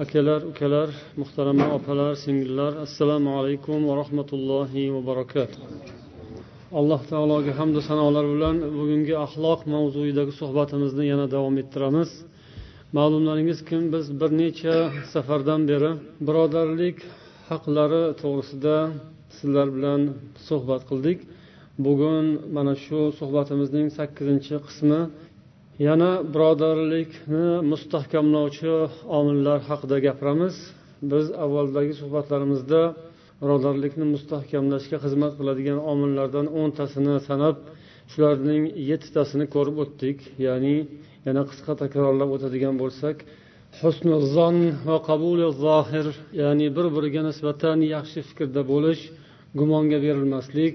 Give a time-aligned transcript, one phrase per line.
[0.00, 0.88] akalar ukalar
[1.20, 5.60] muhtarama opalar singillar assalomu alaykum va rahmatullohi va barakatuh
[6.80, 12.10] alloh taologa hamdu sanolar bilan bugungi axloq mavzuidagi suhbatimizni yana davom ettiramiz.
[12.96, 14.76] Ma'lumlaringizki biz bir necha
[15.12, 15.90] safardan beri
[16.26, 16.96] birodarlik
[17.50, 18.76] haqlari to'g'risida
[19.36, 20.00] sizlar bilan
[20.48, 21.18] suhbat qildik.
[21.86, 25.00] Bugun mana shu suhbatimizning sakkizinchi qismi
[25.88, 28.72] yana birodarlikni mustahkamlovchi
[29.18, 30.54] omillar haqida gapiramiz.
[31.12, 32.80] Biz avvaldagi suhbatlarimizda
[33.42, 37.56] birodarlikni mustahkamlashga xizmat qiladigan omillardan o'ntasini sanab
[38.12, 40.18] shularning yettitasini ko'rib o'tdik.
[40.46, 40.76] Ya'ni
[41.26, 43.16] yana qisqa takrorlab o'tadigan bo'lsak
[43.80, 44.56] husni zon
[44.88, 46.06] va qabuli zohir
[46.42, 49.02] ya'ni bir biriga nisbatan yaxshi fikrda bo'lish
[49.58, 50.74] gumonga berilmaslik.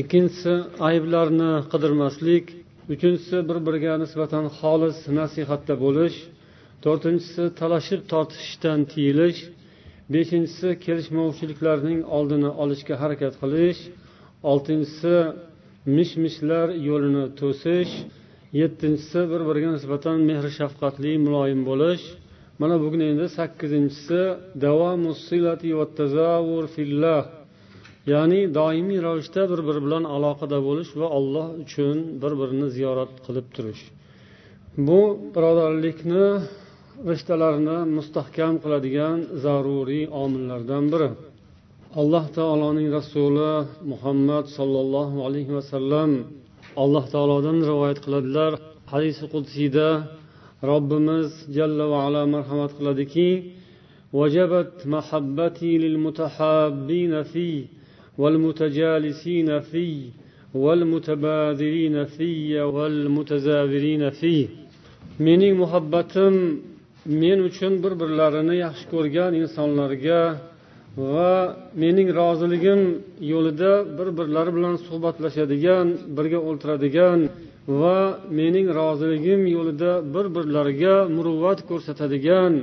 [0.00, 0.54] Ikkinchisi
[0.88, 2.44] ayblarni qidirmaslik.
[2.92, 6.18] Uchinchisi bir biriga nisbatan xolis nasihatda bo'lish.
[6.84, 9.40] To'rtinchisi talashib tortishishdan tiyilish.
[10.14, 13.80] Beshinchisi kelishmovchiliklarning oldini olishga harakat qilish.
[14.52, 15.14] Oltinchisi
[15.96, 17.92] mish mishlar yo'lini to'sish.
[18.60, 22.04] Yettinchisi bir biriga nisbatan mehr shafqatli muloyim bo'lish.
[22.60, 24.20] Mana bugun endi sakkizinchisi
[26.76, 27.20] fillah.
[28.13, 33.47] ya'ni doimiy ravishda bir biri bilan aloqada bo'lish va olloh uchun bir birini ziyorat qilib
[33.55, 33.83] turish
[34.87, 34.99] bu
[35.35, 36.25] birodarlikni
[37.09, 41.09] rishtalarini mustahkam qiladigan zaruriy omillardan biri
[42.01, 43.53] alloh taoloning rasuli
[43.91, 46.11] muhammad sollallohu alayhi vasallam
[46.83, 48.51] alloh taolodan rivoyat qiladilar
[48.93, 49.87] hadisi qudsiyda
[50.71, 53.29] robbimiz jalla va ala marhamat qiladiki
[54.19, 57.65] وجبت محبتي للمتحابين فيه
[58.17, 59.99] والمتجالسين فيه
[60.53, 64.47] والمتبادرين في والمتزاvirين فيه
[65.19, 66.33] mening muhabbatim
[67.05, 70.21] men uchun bir birlarini yaxshi ko'rgan insonlarga
[70.97, 71.33] va
[71.81, 72.81] mening roziligim
[73.33, 77.19] yo'lida bir birlari bilan suhbatlashadigan birga o'tiradigan
[77.79, 77.99] va
[78.39, 82.53] mening roziligim yo'lida bir birlariga muruvvat ko'rsatadigan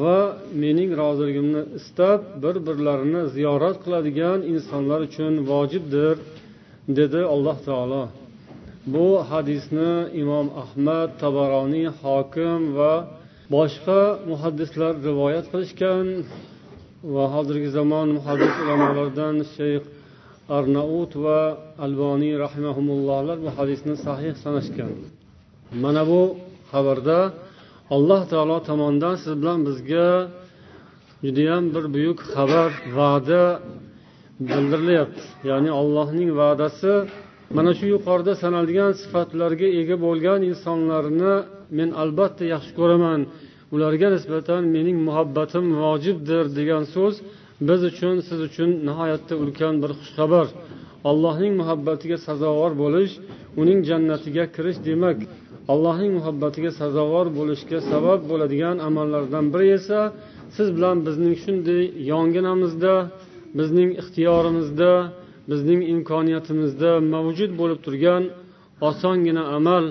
[0.00, 0.18] va
[0.62, 6.16] mening roziligimni istab bir birlarini ziyorat qiladigan insonlar uchun vojibdir
[6.98, 8.04] dedi alloh taolo.
[8.94, 9.92] Bu hadisni
[10.22, 12.92] imom ahmad tabaroniy hokim va
[13.54, 14.00] boshqa
[14.30, 16.06] muhaddislar rivoyat qilishgan
[17.14, 19.84] va hozirgi zamon muhaddis ulamolaridan shayx
[20.58, 21.40] arnaut va
[21.84, 24.92] alboniy rahimahumullohlar bu hadisni sahih sanashgan.
[25.82, 26.22] Mana bu
[26.72, 27.18] xabarda
[27.94, 30.08] alloh taolo tomonidan siz bilan bizga
[31.24, 33.42] judayam bir buyuk xabar va'da
[34.48, 35.22] bildirilyapti.
[35.50, 36.92] Ya'ni allohning va'dasi
[37.56, 41.34] mana shu yuqorida sanalgan sifatlarga ega bo'lgan insonlarni
[41.78, 43.20] men albatta yaxshi ko'raman.
[43.74, 47.14] Ularga nisbatan mening muhabbatim vojibdir degan so'z
[47.68, 50.46] biz uchun siz uchun nihoyatda ulkan bir xushxabar.
[51.10, 53.12] Allohning muhabbatiga sazovor bo'lish
[53.60, 55.18] uning jannatiga kirish demak
[55.72, 60.00] allohning muhabbatiga sazovor bo'lishga sabab bo'ladigan amallardan biri esa
[60.56, 62.94] siz bilan bizning shunday yonginamizda
[63.58, 64.92] bizning ixtiyorimizda
[65.50, 68.22] bizning imkoniyatimizda mavjud bo'lib turgan
[68.88, 69.84] osongina amal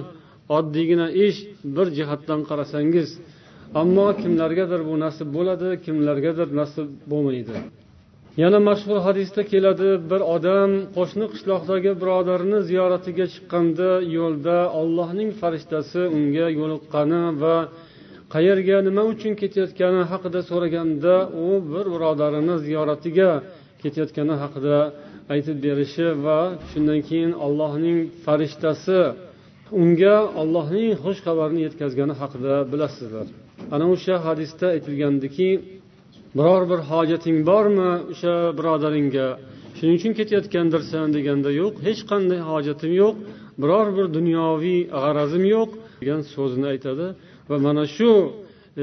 [0.57, 1.39] oddiygina ish
[1.75, 3.09] bir jihatdan qarasangiz
[3.81, 7.55] ammo kimlargadir bu nasib bo'ladi kimlargadir nasib bo'lmaydi.
[8.37, 16.47] Yana mashhur hadisda keladi bir odam qo'shni qishloqdagi birodarini ziyoratiga chiqqanda yo'lda ollohning farishtasi unga
[16.59, 17.55] yo'liqqani va
[18.33, 21.15] qayerga nima uchun ketayotgani haqida so'raganda
[21.45, 23.29] u bir birodarini ziyoratiga
[23.81, 24.77] ketayotgani haqida
[25.33, 26.39] aytib berishi va
[26.71, 28.99] shundan keyin allohning farishtasi
[29.81, 33.27] unga ollohning xush xabarini yetkazgani haqida bilasizlar.
[33.73, 35.49] Ana o'sha hadisda aytilgandiki
[36.37, 39.27] biror bir hojating bormi o'sha birodaringga?
[39.77, 43.15] Shuning uchun ketayotgandirsan deganda yo'q hech qanday hojatim yo'q
[43.61, 45.69] biror bir dunyoviy g'arazim yo'q
[46.01, 47.07] degan so'zini aytadi.
[47.49, 48.11] Va mana shu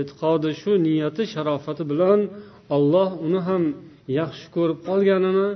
[0.00, 2.20] e'tiqodi shu niyati sharofati bilan
[2.76, 3.62] olloh uni ham
[4.20, 5.48] yaxshi ko'rib qolganini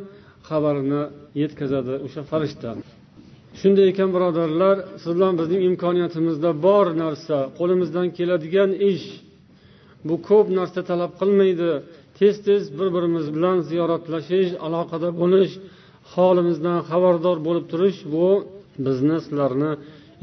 [0.49, 1.03] xabarini
[1.43, 2.71] yetkazadi o'sha farishta.
[3.61, 9.07] Shunday ekan birodarlar siz bilan bizning imkoniyatimizda bor narsa qo'limizdan keladigan ish.
[10.09, 11.71] Bu ko'p narsa talab qilmaydi
[12.19, 15.53] tez tez bir birimiz bilan ziyoratlashish aloqada bo'lish
[16.15, 18.29] holimizdan xabardor bo'lib turish bu
[18.87, 19.73] bizni sizlarni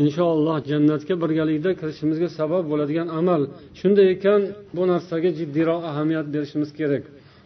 [0.04, 3.42] inshaalloh jannatga birgalikda kirishimizga sabab bo'ladigan amal.
[3.80, 4.42] Shunday ekan
[4.76, 7.04] bu narsaga jiddiyroq ahamiyat berishimiz kerak.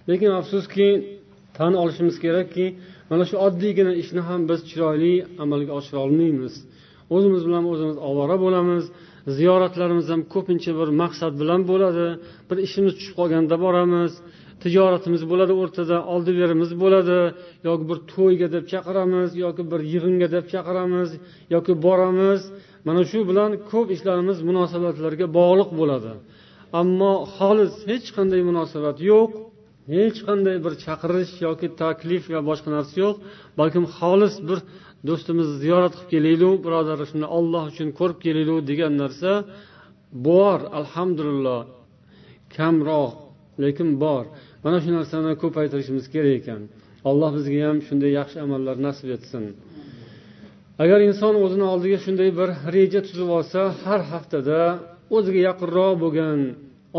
[0.10, 0.88] Lekin afsuski
[1.58, 2.66] tan olishimiz kerakki
[3.10, 5.14] mana shu oddiygina ishni ham biz chiroyli
[5.44, 6.54] amalga oshira olmaymiz.
[7.16, 8.84] O'zimiz bilan o'zimiz ovora bo'lamiz.
[9.38, 12.08] Ziyoratlarimiz ham ko'pincha bir maqsad bilan bo'ladi.
[12.50, 14.12] Bir ishimiz tushib qolganda boramiz.
[14.64, 17.20] Tijoratimiz bo'ladi o'rtada oldi berimiz bo'ladi.
[17.68, 21.10] Yoki bir to'yga deb chaqiramiz yoki bir yig'inga deb chaqiramiz
[21.56, 22.42] yoki boramiz.
[22.88, 26.12] Mana shu bilan ko'p ishlarimiz munosabatlarga bog'liq bo'ladi.
[26.82, 29.32] Ammo xolis hech qanday munosabat yo'q
[29.96, 33.16] hech qanday bir chaqirish yoki taklif yo boshqa narsa yo'q
[33.60, 34.60] balkim xolis bir
[35.08, 39.32] do'stimizni ziyorat qilib kelaylik birodar shuni olloh uchun ko'rib kelaylik degan narsa
[40.28, 41.62] bor alhamdulillah.
[42.56, 43.14] Kamroq
[43.64, 44.24] lekin bor.
[44.64, 46.62] Mana shu narsani ko'paytirishimiz kerak ekan.
[47.10, 49.44] Alloh bizga ham shunday yaxshi amallar nasib etsin.
[50.84, 54.60] Agar inson o'zini oldiga shunday bir reja tuzib olsa har haftada
[55.18, 56.40] o'ziga yaqinroq bo'lgan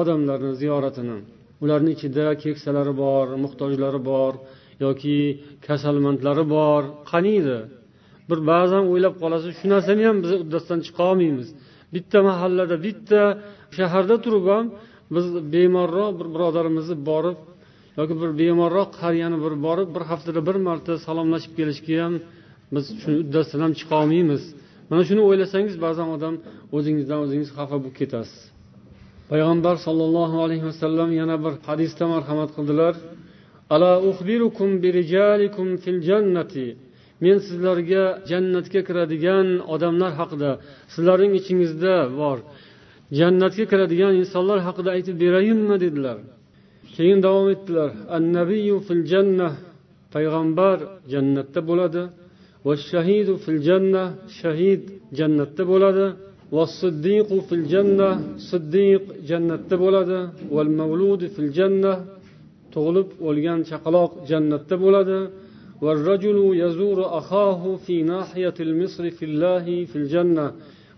[0.00, 1.18] odamlarni ziyoratini
[1.62, 4.32] ularni ichida keksalari bor muhtojlari bor
[4.84, 5.18] yoki
[5.66, 7.58] kasalmandlari bor qaniydi?
[8.30, 11.48] Bir ba'zan o'ylab qolasiz shu narsani ham biz uddasidan chiqolmaymiz
[11.94, 13.20] bitta mahallada bitta
[13.76, 14.66] shaharda turib ham
[15.14, 17.38] biz bemorroq bir birodarimizni borib
[17.98, 22.14] yoki bir bemorroq qariyani bir borib bir haftada bir marta salomlashib kelishga ham
[22.74, 24.42] biz shuni uddasidan ham chiqolmaymiz
[24.90, 26.34] mana shuni o'ylasangiz ba'zan odam
[26.76, 28.40] o'zingizdan o'zingiz xafa bo'lib ketasiz.
[29.30, 32.94] Payg'ambar sollallohu alayhi vasallam yana bir hadisda marhamat qildilar.
[33.74, 36.66] Ala uxbirukum birijalikum fil jannati.
[37.22, 40.50] Men sizlarga jannatga kiradigan odamlar haqida
[40.94, 42.38] sizlarning ichingizda bor.
[43.18, 46.18] Jannatga kiradigan insonlar haqida aytib berayinmi dedilar.
[46.94, 47.90] Keyin davom etdilar.
[48.16, 49.52] Annabiyu fil jannah
[50.14, 50.78] payg'ambar
[51.12, 52.02] jannatda bo'ladi.
[52.66, 54.06] Va shahidu fil jannah
[54.40, 54.82] shahid
[55.18, 56.06] jannatda bo'ladi.
[56.56, 58.14] Va siddiqu fil jannah
[58.50, 60.18] siddiq jannatda bo'ladi.
[60.54, 61.96] Val mavludu fil jannah
[62.74, 65.18] tug'ilib o'lgan chaqaloq jannatda bo'ladi.
[65.81, 70.47] والرجل يزور أخاه في ناحية المصر في الله في الجنة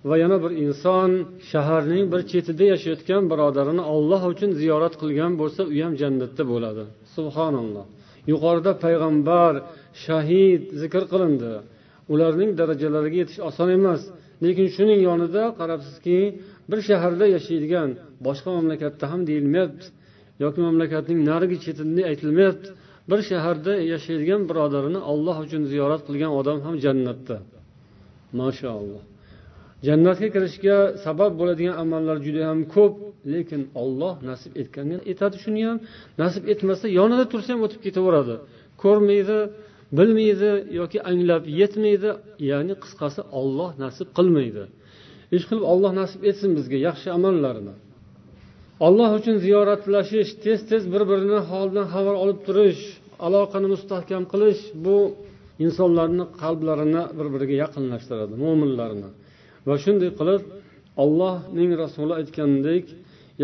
[0.09, 1.11] va yana bir inson
[1.51, 6.83] shaharning bir chetida yashayotgan birodarini olloh uchun ziyorat qilgan bo'lsa u ham jannatda bo'ladi
[7.15, 7.85] subhanalloh
[8.31, 9.53] yuqorida payg'ambar
[10.05, 11.51] shahid zikr qilindi
[12.13, 14.01] ularning darajalariga yetish oson emas
[14.43, 16.17] lekin shuning yonida qarabsizki
[16.69, 17.89] bir shaharda yashaydigan
[18.27, 19.85] boshqa mamlakatda ham deyilmayapti
[20.43, 22.69] yoki mamlakatning narigi chetida aytilmayapti
[23.10, 27.36] Bir shaharda yashaydigan birodarini olloh uchun ziyorat qilgan odam ham jannatda.
[28.40, 29.02] Mashaalloh
[29.86, 32.94] jannatga kirishga sabab bo'ladigan amallar juda ham ko'p
[33.32, 35.78] lekin olloh nasib etganga etadi shuni ham.
[36.22, 38.34] Nasib etmasa yonida tursa ham o'tib ketaveradi.
[38.82, 39.38] Ko'rmaydi
[39.98, 40.50] bilmaydi
[40.80, 42.10] yoki anglab yetmaydi
[42.50, 44.64] ya'ni qisqasi olloh nasib qilmaydi.
[45.36, 47.74] Ishqilib olloh nasib etsin bizga yaxshi amallarni.
[48.84, 52.82] Olloh uchun ziyoratlashish tez tez bir birini holidan xabar olib turish
[53.26, 54.96] aloqani mustahkam qilish bu
[55.64, 59.08] insonlarni qalblarini bir biriga yaqinlashtiradi mo'minlarni
[59.68, 60.42] va shunday qilib
[61.04, 62.84] ollohning rasuli aytganidek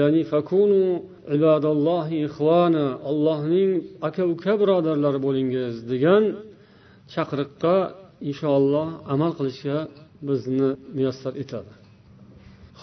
[0.01, 0.85] ya'ni fakunu
[1.37, 3.71] ibadallohi ixvana allohning
[4.09, 6.25] aka uka birodarlari bo'lingiz degan
[7.15, 7.77] chaqiriqqa
[8.31, 9.79] inshaalloh amal qilishga
[10.29, 11.73] bizni muyassar etadi.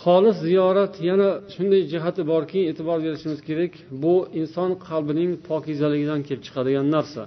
[0.02, 6.88] Xolis ziyorat yana shunday jihati borki e'tibor berishimiz kerak bu inson qalbining pokizaligidan kelib chiqadigan
[6.96, 7.24] narsa.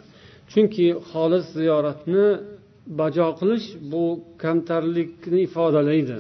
[0.52, 2.26] Chunki xolis ziyoratni
[3.00, 4.04] bajo qilish bu
[4.42, 6.18] kamtarlikni ifodalaydi.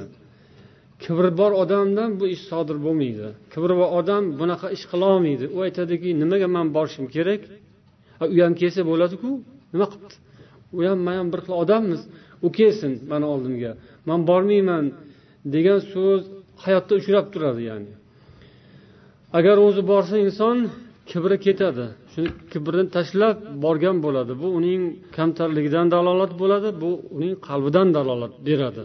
[1.02, 3.26] Kibri bor odamdan bu ish sodir bo'lmaydi.
[3.52, 7.40] Kibri bor odam bunaqa ish qilolmaydi u aytadiki nimaga man borishim kerak?
[8.34, 9.30] U ham kelsa bo'ladiku
[9.72, 10.16] nima qilibdi?
[10.76, 12.00] U ham man ham bir xil odammiz
[12.46, 13.72] u kelsin mani oldimga.
[14.08, 14.84] Man bormayman
[15.54, 16.22] degan so'z
[16.64, 17.92] hayotda uchrab turadi ya'ni.
[19.38, 20.56] Agar o'zi borsa inson
[21.10, 21.86] kibri ketadi.
[22.12, 22.20] Shu
[22.52, 24.32] kibrini tashlab borgan bo'ladi.
[24.42, 24.82] Bu uning
[25.16, 28.84] kamtarligidan dalolat bo'ladi bu uning qalbidan dalolat beradi.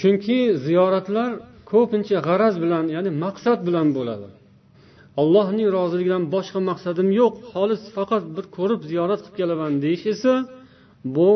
[0.00, 1.30] Chunki ziyoratlar
[1.72, 4.28] ko'pincha g'araz bilan ya'ni maqsad bilan bo'ladi.
[5.20, 7.34] Allohning roziligidan boshqa maqsadim yo'q.
[7.52, 10.32] Xolis faqat bir ko'rib ziyorat qilib kelaman deyish esa
[11.16, 11.30] bu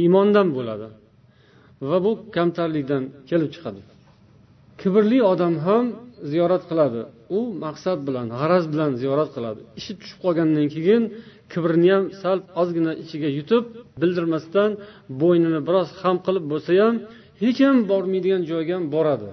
[0.00, 0.88] iymondan bo'ladi
[1.88, 3.80] va bu kamtarlikdan kelib chiqadi.
[4.86, 5.84] Kibrli odam ham
[6.32, 7.00] ziyorat qiladi.
[7.38, 9.60] U maqsad bilan g'araz bilan ziyorat qiladi.
[9.78, 11.02] Ishi tushib qolgandan keyin
[11.52, 13.64] kibrini ham sal ozgina ichiga yutib
[14.00, 14.70] bildirmasdan
[15.20, 16.94] bo'ynini biroz xam qilib bo'lsa ham
[17.42, 19.30] hech ham bormaydigan joyga ham boradi.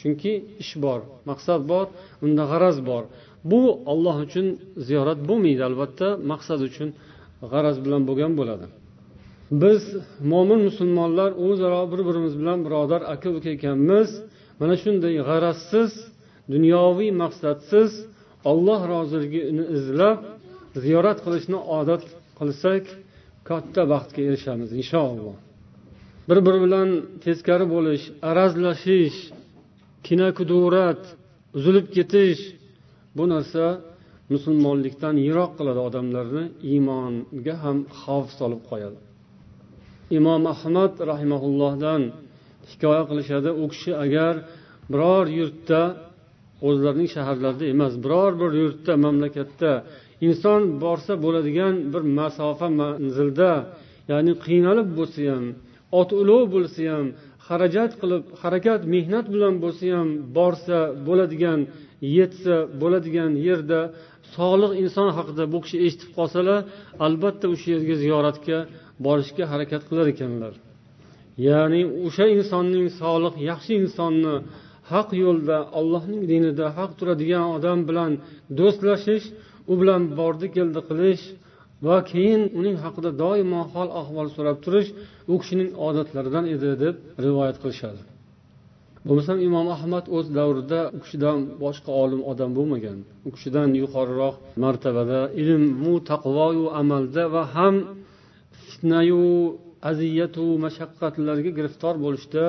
[0.00, 1.86] Chunki ish bor maqsad bor
[2.24, 3.02] unda g'araz bor.
[3.50, 3.60] Bu
[3.92, 4.46] olloh uchun
[4.86, 6.88] ziyorat bo'lmaydi albatta maqsad uchun
[7.52, 8.66] g'araz bilan bo'lgan bo'ladi.
[9.62, 9.82] Biz
[10.32, 14.10] mo'min musulmonlar o'zaro bir birimiz bilan birodar aka uka ekanmiz
[14.60, 15.92] mana shunday g'arazsiz
[16.54, 17.90] dunyoviy maqsadsiz
[18.50, 20.18] olloh roziligini izlab
[20.84, 22.04] ziyorat qilishni odat
[22.38, 22.84] qilsak
[23.48, 25.36] katta baxtga erishamiz inshaalloh.
[26.28, 26.88] Bir biri bilan
[27.24, 29.18] teskari bo'lish arazlashish
[30.06, 31.02] kinakudurat
[31.58, 32.40] uzilib ketish
[33.16, 33.64] bu narsa
[34.32, 38.98] musulmonlikdan yiroq qiladi odamlarni iymonga ham xavf solib qo'yadi.
[40.18, 42.02] Imom ahmad rahimaullohdan
[42.70, 43.50] hikoya qilishadi.
[43.62, 44.34] U kishi agar
[44.92, 45.82] biror yurtda
[46.68, 49.72] o'zlarining shaharlarida emas biror bir yurtda mamlakatda
[50.28, 53.52] inson borsa bo'ladigan bir masofa manzilda
[54.10, 55.44] ya'ni qiynalib bo'lsa ham
[56.00, 57.06] ot ulov bo'lsa ham
[57.46, 60.08] xarajat qilib harakat mehnat bilan bo'lsa ham
[60.38, 61.60] borsa bo'ladigan
[62.18, 63.80] yetsa bo'ladigan yerda
[64.36, 66.60] solih inson haqida bu kishi eshitib qolsalar
[67.06, 68.58] albatta o'sha yerga ziyoratga
[69.06, 70.54] borishga harakat qilar ekanlar.
[71.46, 74.34] Ya'ni o'sha insonning solih yaxshi insonni
[74.92, 78.12] haq yo'lda allohning dinida haq turadigan odam bilan
[78.58, 79.26] do'stlashish
[79.70, 81.24] u bilan bordi keldi qilish
[81.86, 84.88] va keyin uning haqida doimo hol ahvol so'rab turish
[85.32, 88.02] u kishining odatlaridan edi deb rivoyat qilishadi.
[89.06, 92.98] Bo'lmasam imom ahmad o'z davrida u kishidan boshqa olim odam bo'lmagan.
[93.28, 97.74] U kishidan yuqoriroq martabada ilmu taqvoyu amalda va ham
[98.66, 99.24] fitnayu
[99.90, 102.44] aziyatu mashaqqatlarga giriftor bo'lishda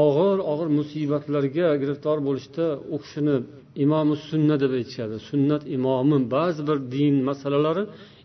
[0.00, 3.36] og'ir og'ir musibatlarga giriftor bo'lishda u kishini
[3.84, 5.16] imomi sunna deb aytishadi.
[5.30, 7.84] Sunnat imomi ba'zi bir din masalalari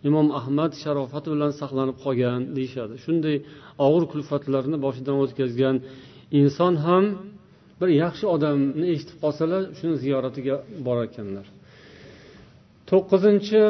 [0.09, 2.93] imom ahmad sharofati bilan saqlanib qolgan deyishadi.
[3.05, 3.35] Shunday
[3.85, 5.75] og'ir kulfatlarni boshidan o'tkazgan
[6.39, 7.05] inson ham
[7.79, 10.55] bir yaxshi odamni eshitib qolsalar shuni ziyoratiga
[10.85, 11.45] borar ekanlar.
[12.89, 13.61] To'qqizinchi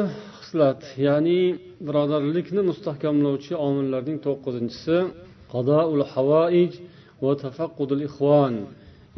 [0.52, 1.42] xislat ya'ni
[1.86, 4.96] birodarlikni mustahkamlovchi omillarning to'qqizinchisi
[7.24, 8.54] va tafaqqudul ixvon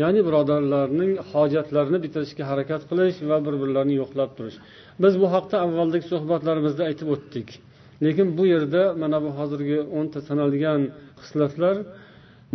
[0.02, 4.58] ya'ni birodarlarning hojatlarini bitirishga harakat qilish va bir birlarini yo'qlab turish.
[5.02, 7.48] Biz bu haqda avvaldagi suhbatlarimizda aytib o'tdik.
[8.04, 10.80] Lekin bu yerda mana bu hozirgi o'nta sanalgan
[11.22, 11.76] xislatlar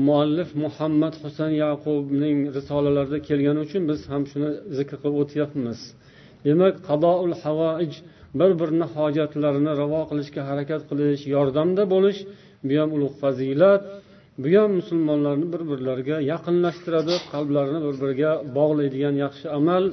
[0.07, 5.79] muallif muhammad husan yaqubning risolalarida kelgani uchun biz ham shuni zikr qilib o'tyapmiz.
[6.45, 7.93] Demak qadoul havoij
[8.39, 12.19] bir birini hojatlarini ravo qilishga harakat qilish yordamda bo'lish
[12.67, 13.81] bu ham ulug' fazilat
[14.43, 19.83] bu ham musulmonlarni bir birlariga yaqinlashtiradi qalblarini bir biriga bog'laydigan yaxshi amal.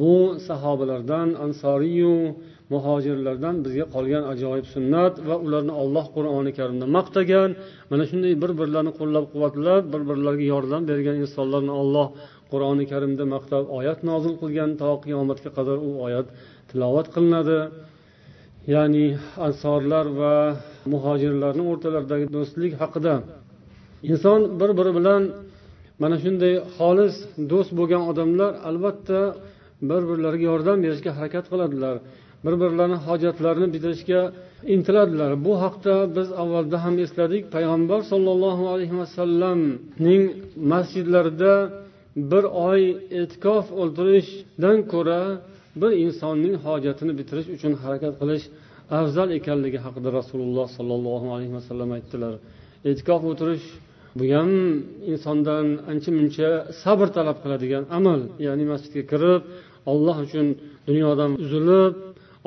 [0.00, 0.16] Bu
[0.48, 2.14] sahobalardan ansoriyu
[2.72, 7.50] muhojirlardan bizga qolgan ajoyib sunnat va ularni olloh qur'oni karimda maqtagan.
[7.90, 12.06] Mana shunday bir birlarini qo'llab quvvatlab bir birlariga yordam bergan insonlarni olloh
[12.52, 16.26] qur'oni karimda maqtab oyat nozil qilgan to qiyomatga qadar u oyat
[16.70, 17.58] tilovat qilinadi.
[18.74, 19.06] Ya'ni
[19.46, 20.34] ansorlar va
[20.92, 23.14] muhojirlarni o'rtalaridagi do'stlik haqida.
[24.10, 25.22] Inson bir biri bilan
[26.02, 27.14] mana shunday xolis
[27.52, 29.20] do'st bo'lgan odamlar albatta
[29.88, 31.96] bir birlariga yordam berishga harakat qiladilar.
[32.44, 34.20] Bir birlarini hojatlarini bitirishga
[34.74, 35.30] intiladilar.
[35.46, 37.42] Bu haqda biz avvalda ham esladik.
[37.54, 40.22] Payg'ambar sollallohu alayhi vasallamning
[40.72, 41.54] masjidlarida
[42.30, 42.82] bir oy
[43.20, 45.20] e'tikof o'ltirishdan ko'ra
[45.80, 48.44] bir insonning hojatini bitirish uchun harakat qilish
[48.98, 52.34] afzal ekanligi haqida rasululloh sollallohu alayhi vasallam aytdilar.
[52.88, 53.66] E'tikof o'tirish
[54.18, 54.50] bu ham
[55.12, 56.48] insondan ancha muncha
[56.82, 59.42] sabr talab qiladigan amal ya'ni masjidga kirib
[59.92, 60.46] olloh uchun
[60.88, 61.94] dunyodan uzilib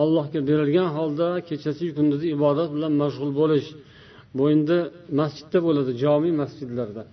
[0.03, 3.67] allohga berilgan holda kechasi kunduzi ibodat bilan mashg'ul bo'lish.
[4.37, 4.77] Bu endi
[5.19, 7.03] masjidda bo'ladi jomiy masjidlarda.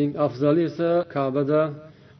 [0.00, 1.60] Eng afzali esa kabada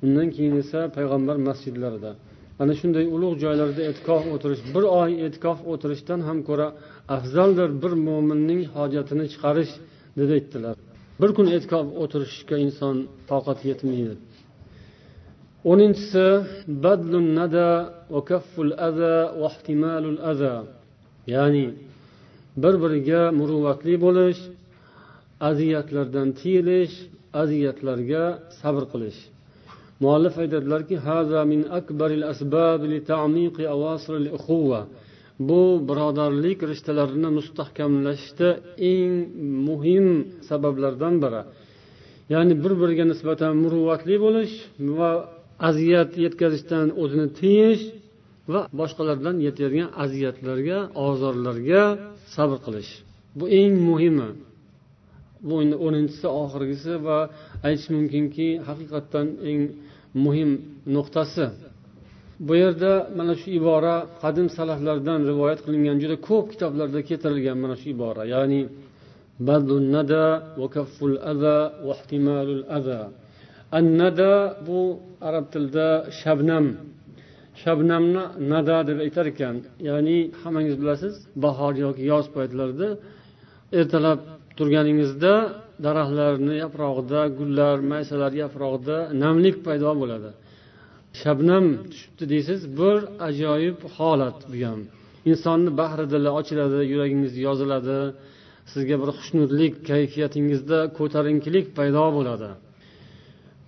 [0.04, 2.12] undan keyin esa payg'ambar masjidlarida
[2.60, 6.68] ana shunday ulug' joylarda e'tikof o'tirish bir oy e'tikof o'tirishdan ham ko'ra
[7.16, 9.72] afzaldir bir mo'minning hojatini chiqarish
[10.18, 10.74] deb aytdilar.
[11.20, 12.96] Bir kun e'tikof o'tirishga inson
[13.30, 14.14] toqati yetmaydi.
[15.70, 16.26] O'ninchisi
[16.84, 17.68] badlun nada
[18.14, 20.54] va kafful aza va ihtimalul aza
[21.34, 21.66] ya'ni
[22.62, 24.40] bir biriga muruvvatli bo'lish
[25.50, 26.94] aziyatlardan tiyilish
[27.42, 28.24] aziyatlarga
[28.60, 29.20] sabr qilish.
[30.02, 30.96] Muallif aytadilarki
[35.38, 38.48] bu birodarlik rishtalarini mustahkamlashda
[38.92, 39.12] eng
[39.68, 40.06] muhim
[40.48, 41.42] sabablardan biri.
[42.32, 44.54] Ya'ni bir biriga nisbatan muruvvatli bo'lish
[44.98, 45.10] va
[45.68, 47.82] aziyat yetkazishdan o'zini tiyish
[48.52, 51.82] va boshqalardan yetadigan aziyatlarga ozorlarga
[52.34, 52.90] sabr qilish.
[53.38, 54.30] Bu eng muhimi.
[55.48, 55.54] Bu
[55.86, 57.18] o'ninchisi oxirgisi va
[57.66, 59.62] aytish mumkinki haqiqatdan eng
[60.24, 60.50] muhim
[60.94, 61.46] nuqtasi.
[62.46, 67.86] Bu yerda mana shu ibora qadim salaflardan rivoyat qilingan juda ko'p kitoblarda keltirilgan mana shu
[67.94, 68.22] ibora.
[68.34, 68.60] Ya'ni
[73.78, 74.32] annada
[74.66, 74.80] bu
[75.28, 75.88] arab tilida
[76.20, 76.66] shabnam.
[77.62, 79.56] Shabnamni nada deb aytar ekan.
[79.88, 82.88] Ya'ni hammangiz bilasiz bahor yoki yoz paytlarida
[83.80, 84.18] ertalab
[84.58, 85.32] turganingizda
[85.84, 90.30] daraxtlarni yaprog'ida gullar maysalar yaprog'ida namlik paydo bo'ladi.
[91.20, 92.96] Shabnam tushibdi deysiz bir
[93.28, 94.80] ajoyib holat bu ham.
[95.30, 97.98] Insonni bahri dili ochiladi yuragingiz yoziladi
[98.72, 102.50] sizga bir xushnudlik kayfiyatingizda ko'tarinkilik paydo bo'ladi.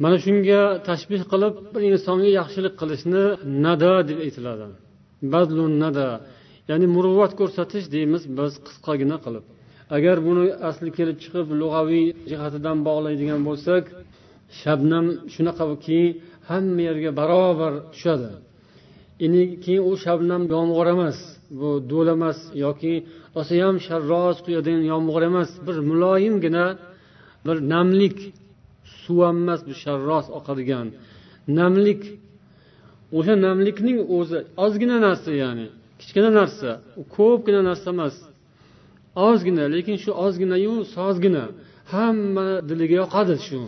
[0.03, 3.25] Mana shunga tashbih qilib bir insonga yaxshilik qilishni
[3.65, 4.67] nada deb aytiladi.
[5.33, 6.09] Badlun nada
[6.71, 9.45] ya'ni muruvvat ko'rsatish deymiz biz qisqagina qilib.
[9.97, 13.85] Agar buni asli kelib chiqib lug'aviy jihatidan bog'laydigan bo'lsak
[14.61, 16.01] shabnam shunaqaki
[16.49, 18.31] hamma yerga barobar tushadi.
[19.25, 21.19] Endi keyin u shabnam yomg'ir emas
[21.59, 22.95] bu do'l emas yoki
[23.37, 26.67] rosayam sharros quyadigan yomg'ir emas bir muloyimgina
[27.47, 28.19] bir namlik
[29.03, 30.87] suv emas bu sharros oqadigan
[31.59, 32.03] namlik.
[33.19, 35.67] O'sha namlikning o'zi ozgina narsa ya'ni
[36.01, 38.15] kichkina narsa u ko'pgina narsa emas.
[39.27, 41.45] Ozgina lekin shu ozginayu sozgina.
[41.93, 43.61] Hamma diliga yoqadi shu.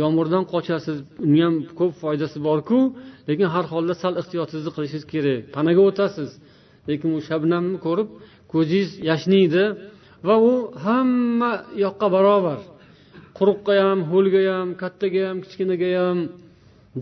[0.00, 2.80] Yomg'irdan qochasiz uni ham ko'p foydasi borku
[3.28, 5.40] lekin har holda sal ehtiyotsizlik qilishingiz kerak.
[5.56, 6.30] Panaga o'tasiz.
[6.88, 8.08] Lekin u shabnamni ko'rib
[8.52, 9.64] ko'zingiz yashniydi
[10.28, 10.52] va u
[10.84, 11.52] hamma
[11.84, 12.58] yoqqa barobar.
[13.38, 16.18] Quruqqa ham ho'lga ham kattaga ham kichkinaga ham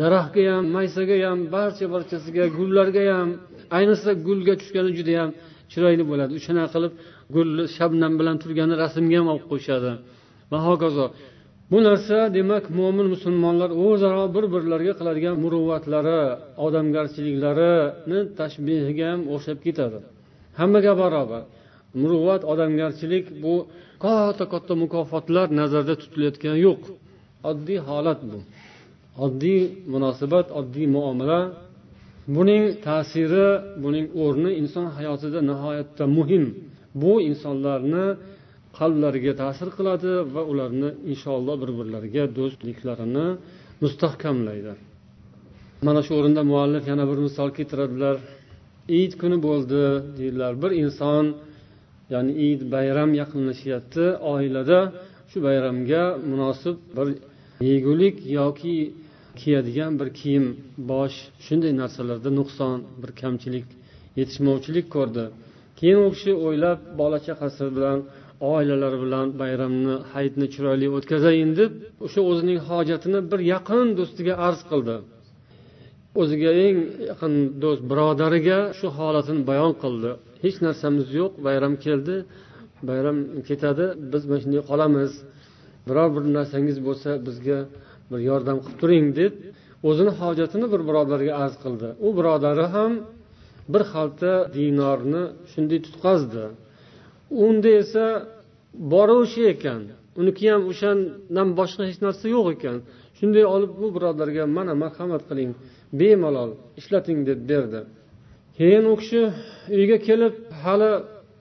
[0.00, 3.28] daraxtga ham maysaga ham barcha barchasiga gullarga ham
[3.78, 5.30] ayniqsa gulga tushgani judayam
[5.72, 6.32] chiroyli bo'ladi.
[6.38, 6.92] O'shanaqa qilib
[7.34, 9.92] gul shabnam bilan turgani rasmga ham olib qo'yishadi.
[10.50, 11.06] Va hokazo.
[11.70, 16.20] Bu narsa demak mo'min musulmonlar o'zaro bir birlariga qiladigan muruvvatlari
[16.66, 19.98] odamgarchiliklarini tashbehiga ham o'xshab ketadi.
[20.58, 21.42] Hammaga barobar.
[22.00, 23.54] Muruvvat odamgarchilik bu
[24.04, 26.82] katta katta mukofotlar nazarda tutilayotgani yo'q.
[27.50, 28.38] Oddiy holat bu.
[29.24, 29.60] Oddiy
[29.92, 31.40] munosabat oddiy muomala.
[32.36, 33.48] Buning ta'siri
[33.82, 36.44] buning o'rni inson hayotida nihoyatda muhim.
[37.02, 38.06] Bu insonlarni
[38.78, 43.26] qalblariga ta'sir qiladi va ularni inshaalloh bir birlariga do'stliklarini
[43.82, 44.72] mustahkamlaydi.
[45.86, 48.16] Mana shu o'rinda muallif yana bir misol keltiradilar.
[48.96, 49.82] Iyit kuni bo'ldi
[50.18, 50.52] deydilar.
[50.62, 51.24] Bir inson
[52.14, 54.78] ya'ni iyit bayram yaqinlashyapti oilada
[55.30, 57.08] shu bayramga munosib bir
[57.70, 58.76] yegulik yoki
[59.40, 60.46] kiyadigan bir kiyim
[60.90, 63.66] bosh shunday narsalarda nuqson bir kamchilik
[64.18, 65.24] yetishmovchilik ko'rdi.
[65.78, 67.98] Keyin u kishi o'ylab bola chaqasi bilan
[68.52, 71.72] oilalari bilan bayramni hayitni chiroyli o'tkazayin deb
[72.04, 74.96] o'sha o'zining hojatini bir yaqin do'stiga arz qildi.
[76.20, 76.76] O'ziga eng
[77.10, 80.10] yaqin do'st birodariga shu holatini bayon qildi.
[80.44, 82.16] Hech narsamiz yo'q bayram keldi
[82.88, 85.12] bayram ketadi biz mana shunday qolamiz.
[85.88, 87.58] Biror bir narsangiz bo'lsa bizga
[88.10, 89.32] bir yordam qilib turing deb
[89.88, 91.88] o'zini hojatini bir birodarga arz qildi.
[92.06, 92.92] U birodari ham
[93.72, 96.44] bir xalta dinorni shunday tutqazdi.
[97.44, 98.04] Unda esa
[98.92, 99.80] bori o'sha ekan.
[100.20, 102.76] Uniki ham o'shandan boshqa hech narsa yo'q ekan.
[103.18, 105.50] Shunday olib bu birodarga mana marhamat qiling.
[106.00, 106.50] Bemalol
[106.80, 107.80] ishlating deb berdi.
[108.58, 109.22] Keyin u kishi
[109.78, 110.92] uyga kelib hali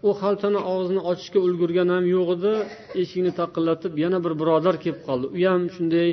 [0.07, 2.53] u xaltani og'zini ochishga ulgurgan ham yo'q edi.
[3.01, 5.25] Eshikni taqillatib yana bir birodar kelib qoldi.
[5.37, 6.09] U ham shunday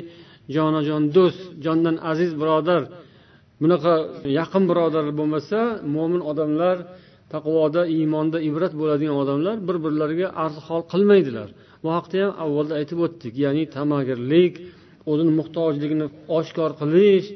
[0.55, 2.81] jonajon do'st jondan aziz birodar
[3.63, 3.93] bunaqa
[4.39, 5.59] yaqin birodar bo'lmasa
[5.95, 6.77] mo'min odamlar
[7.33, 11.49] taqvoda iymonda ibrat bo'ladigan odamlar bir birlariga arz hol qilmaydilar.
[11.83, 13.33] Bu haqda ham avvalda aytib o'tdik.
[13.45, 14.53] Ya'ni tamagirlik
[15.11, 17.27] o'zini muhtojligini oshkor qilish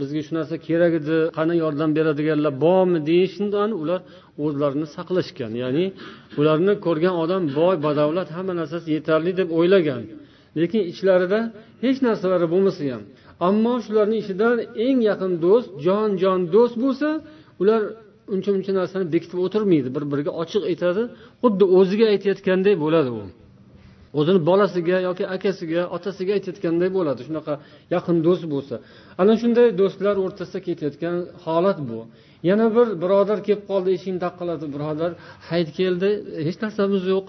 [0.00, 4.00] bizga shu narsa kerak edi qani yordam beradiganlar bormi deyishdan ular
[4.44, 5.52] o'zlarini saqlashgan.
[5.62, 5.84] Ya'ni
[6.40, 10.02] ularni ko'rgan odam boy badavlat hamma narsasi yetarli deb o'ylagan.
[10.60, 11.40] Lekin ichlarida
[11.84, 13.02] hech narsalari bo'lmasa ham
[13.48, 17.08] ammo shularni ichidan eng yaqin do'st jon jon do'st bo'lsa
[17.62, 17.80] ular
[18.34, 21.02] uncha muncha narsani bekitib o'tirmaydi bir biriga ochiq aytadi.
[21.42, 23.22] Xuddi o'ziga aytayotganday bo'ladi u.
[24.18, 27.54] O'zini bolasiga yoki akasiga otasiga aytayotganday bo'ladi shunaqa
[27.94, 28.74] yaqin do'st bo'lsa.
[29.20, 31.98] Ana shunday do'stlar o'rtasida ketayotgan holat bu.
[32.50, 35.10] Yana bir birodar kelib qoldi eshikni taqillatib birodar
[35.48, 36.08] hayit keldi
[36.46, 37.24] hech narsamiz yo'q.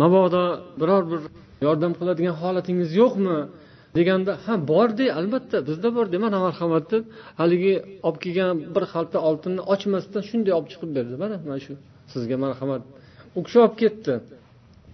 [0.00, 0.44] Mabodo
[0.80, 1.20] biror bir
[1.66, 3.38] yordam qiladigan holatingiz yo'qmi?
[3.96, 7.04] Deganda ha borde albatta bizda borde mana marhamat deb
[7.40, 7.74] haligi
[8.06, 11.14] olib kelgan bir xalta oltinni ochmasdan shunday olib chiqib berdi.
[11.22, 11.72] Mana mana shu
[12.12, 12.82] sizga marhamat.
[13.36, 14.14] U kishi olib ketdi.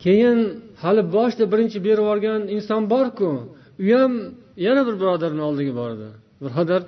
[0.05, 0.39] Keyin
[0.83, 3.31] hali boshida birinchi berib yuborgan inson borku
[3.85, 4.13] u ham
[4.67, 6.09] yana bir birodarni oldiga bordi.
[6.45, 6.83] Birodar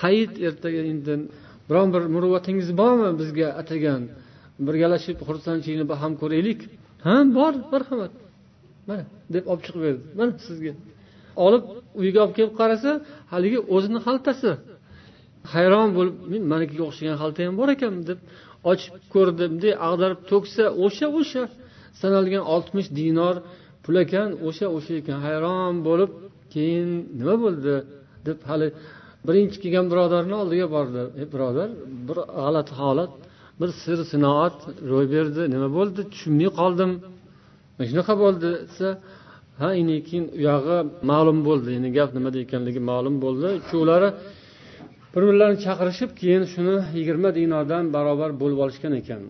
[0.00, 1.20] hayit ertaga indin
[1.68, 4.02] biron bir muruvvatingiz bormi bizga atagan?
[4.66, 6.60] Birgalashib xursandchilikni ham ko'raylik.
[7.06, 8.12] Ha bor marhamat.
[8.88, 10.04] Mana deb olib chiqib berdi.
[10.18, 10.72] Mana sizga.
[11.44, 11.64] Olib
[12.00, 12.90] uyga olib kelib qarasa
[13.32, 14.50] haligi o'zini xaltasi.
[15.54, 16.14] Hayron bo'lib
[16.52, 18.18] manikiga o'xshagan xalta ham bor ekan deb
[18.70, 21.42] ochib ko'rdi bunday ag'darib to'ksa o'sha o'sha.
[22.00, 23.34] Sanalgan oltmish dinor
[23.84, 25.18] pul ekan o'sha o'sha ekan.
[25.26, 26.10] Hayron bo'lib
[26.54, 26.88] keyin
[27.20, 27.74] nima bo'ldi
[28.28, 28.68] deb hali
[29.26, 31.02] birinchi kelgan birodarni oldiga bordi.
[31.22, 31.68] E birodar
[32.08, 33.12] bir g'alati holat
[33.60, 34.56] bir sir sinoat
[34.90, 35.42] ro'y berdi.
[35.54, 36.00] Nima bo'ldi?
[36.12, 36.90] Tushunmay qoldim.
[37.90, 38.88] Shunaqa bo'ldi desa
[39.60, 39.68] ha
[40.08, 40.78] keyin uyog'i
[41.10, 41.68] ma'lum bo'ldi.
[41.78, 43.48] Endi gap nimada ekanligi ma'lum bo'ldi.
[43.62, 44.08] Uchovlari
[45.14, 49.22] bir birlarini chaqirishib keyin shuni yigirma dinordan barobar bo'lib olishgan ekan.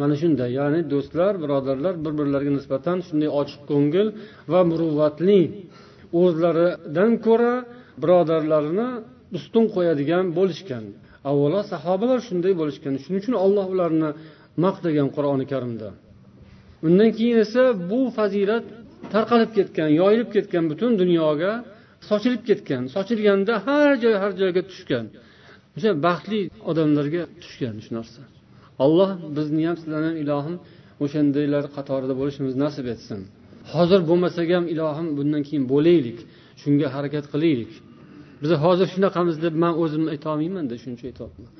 [0.00, 0.50] Mana shunday.
[0.60, 4.06] Ya'ni do'stlar birodarlar bir birlariga nisbatan shunday ochiq ko'ngil
[4.52, 5.40] va muruvvatli
[6.22, 7.54] o'zlaridan ko'ra
[8.02, 8.88] birodarlarini
[9.36, 10.84] ustun qo'yadigan bo'lishgan.
[11.30, 12.92] Avvalo sahobalar shunday bo'lishgan.
[13.02, 14.10] Shuning uchun olloh ularni
[14.64, 15.88] maqtagan qur'oni karimda.
[16.86, 18.64] Undan keyin esa bu fazilat
[19.14, 21.52] tarqalib ketgan yoyilib ketgan butun dunyoga
[22.10, 25.06] sochilib ketgan sochilganda har joy har joyga tushgan.
[25.76, 28.20] O'sha baxtli odamlarga tushgan shu narsa.
[28.84, 30.56] Alloh bizni ham sizlarni ham ilohim
[31.04, 33.20] o'shandaylar qatorida bo'lishimizni nasib etsin.
[33.74, 36.18] Hozir bo'lmasak ham ilohim bundan keyin bo'laylik
[36.62, 37.72] shunga harakat qilaylik.
[38.42, 41.50] Biz hozir shunaqamiz deb man o'zimni aytolmaymanda shuncha aytyapman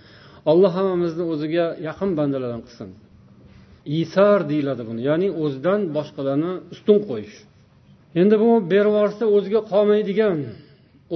[0.50, 2.88] alloh hammamizni o'ziga yaqin bandalardan qilsin.
[3.98, 5.00] Isar deyiladi buni.
[5.09, 7.37] Ya'ni o'zidan boshqalarni ustun qo'yish.
[8.20, 10.38] Endi bu berib yuborsa o'ziga qolmaydigan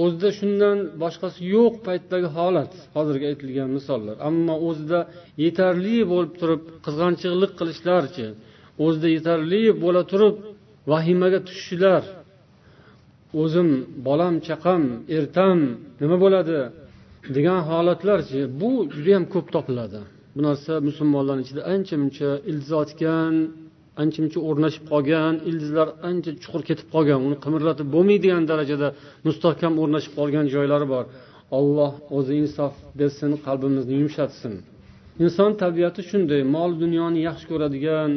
[0.03, 2.71] o'zida shundan boshqasi yo'q paytdagi holat.
[2.95, 4.15] Hozirgi aytilgan misollar.
[4.29, 4.99] Ammo o'zida
[5.45, 8.27] yetarli bo'lib turib qizg'anchiqlik qilishlarchi
[8.85, 10.35] o'zida yetarli bo'la turib
[10.91, 12.03] vahimaga tushishlar.
[13.41, 13.69] O'zim
[14.07, 14.81] bolam chaqam
[15.17, 15.59] ertam
[16.01, 16.57] nima bo'ladi
[17.35, 20.01] degan holatlarchi bu judayam ko'p topiladi.
[20.35, 23.33] Bu narsa musulmonlarni ichida ancha muncha ildiz otgan
[24.01, 28.87] ancha muncha o'rnashib qolgan ildizlar ancha chuqur ketib qolgan uni qimirlatib bo'lmaydigan darajada
[29.27, 31.05] mustahkam o'rnashib qolgan joylari bor.
[31.57, 34.53] Olloh o'zi insof bersin qalbimizni yumshatsin.
[35.25, 38.11] Inson tabiati shunday mol dunyoni yaxshi ko'radigan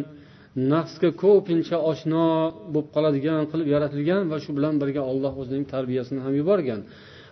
[0.73, 2.27] nafsga ko'pincha oshno
[2.73, 6.81] bo'lib qoladigan qilib yaratilgan va shu bilan birga olloh o'zining tarbiyasini ham yuborgan.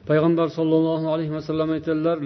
[0.09, 2.17] Payg'ambar sollallohu alayhi vasallam aytadilar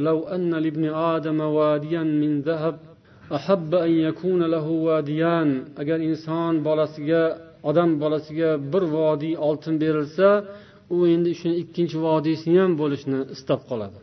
[5.82, 7.22] agar inson bolasiga
[7.70, 10.28] odam bolasiga bir vodiy oltin berilsa
[10.94, 13.98] u endi shuni ikkinchi vodiysini ham bo'lishni istab qoladi.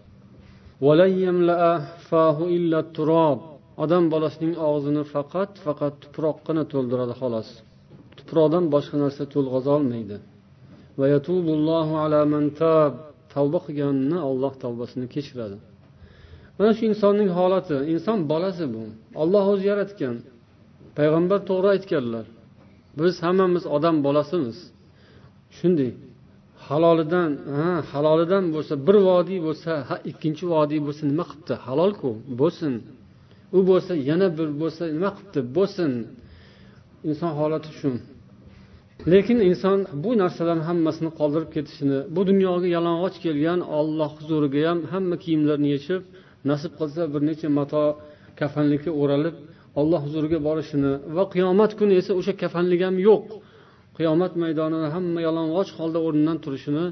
[3.84, 7.50] Odam bolasining og'zini faqat faqat tuproqqina to'ldiradi xolos.
[8.18, 10.18] Tuproqdan boshqa narsa to'lg'azolmaydi
[13.34, 15.58] tavba qilganni olloh tavbasini kechiradi.
[16.58, 17.76] Mana shu insonning holati.
[17.94, 18.84] Inson bolasi bu.
[19.22, 20.16] Olloh o'zi yaratgan.
[20.98, 22.26] Payg'ambar to'g'ri aytganlar.
[23.00, 24.58] Biz hammamiz odam bolasimiz.
[25.58, 25.92] Shunday
[26.68, 32.10] halolidan ha halolidan bo'lsa bir vodiy bo'lsa ha ikkinchi vodiy bo'lsa nima qilibdi halolku
[32.42, 32.74] bo'lsin.
[33.58, 35.92] U bo'lsa yana bir bo'lsa nima qilibdi bo'lsin.
[37.10, 37.90] Inson holati shu.
[39.06, 45.16] Lekin inson bu narsalarni hammasini qoldirib ketishini bu dunyoga yalang'och kelgan olloh huzuriga ham hamma
[45.24, 46.02] kiyimlarini yechib
[46.50, 47.84] nasib qilsa bir necha mato
[48.40, 49.36] kafanlikka o'ralib
[49.80, 53.26] olloh huzuriga borishini va qiyomat kuni esa o'sha kafanlik ham yo'q.
[53.98, 56.86] Qiyomat maydonida hamma yalang'och holda o'rnidan turishini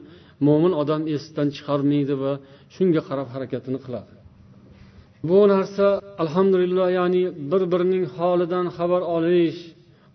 [0.48, 2.32] mo'min odam esidan chiqarmaydi va
[2.76, 4.12] shunga qarab harakatini qiladi.
[5.30, 5.88] Bu narsa
[6.24, 9.60] alhamdulillah ya'ni bir birining holidan xabar olish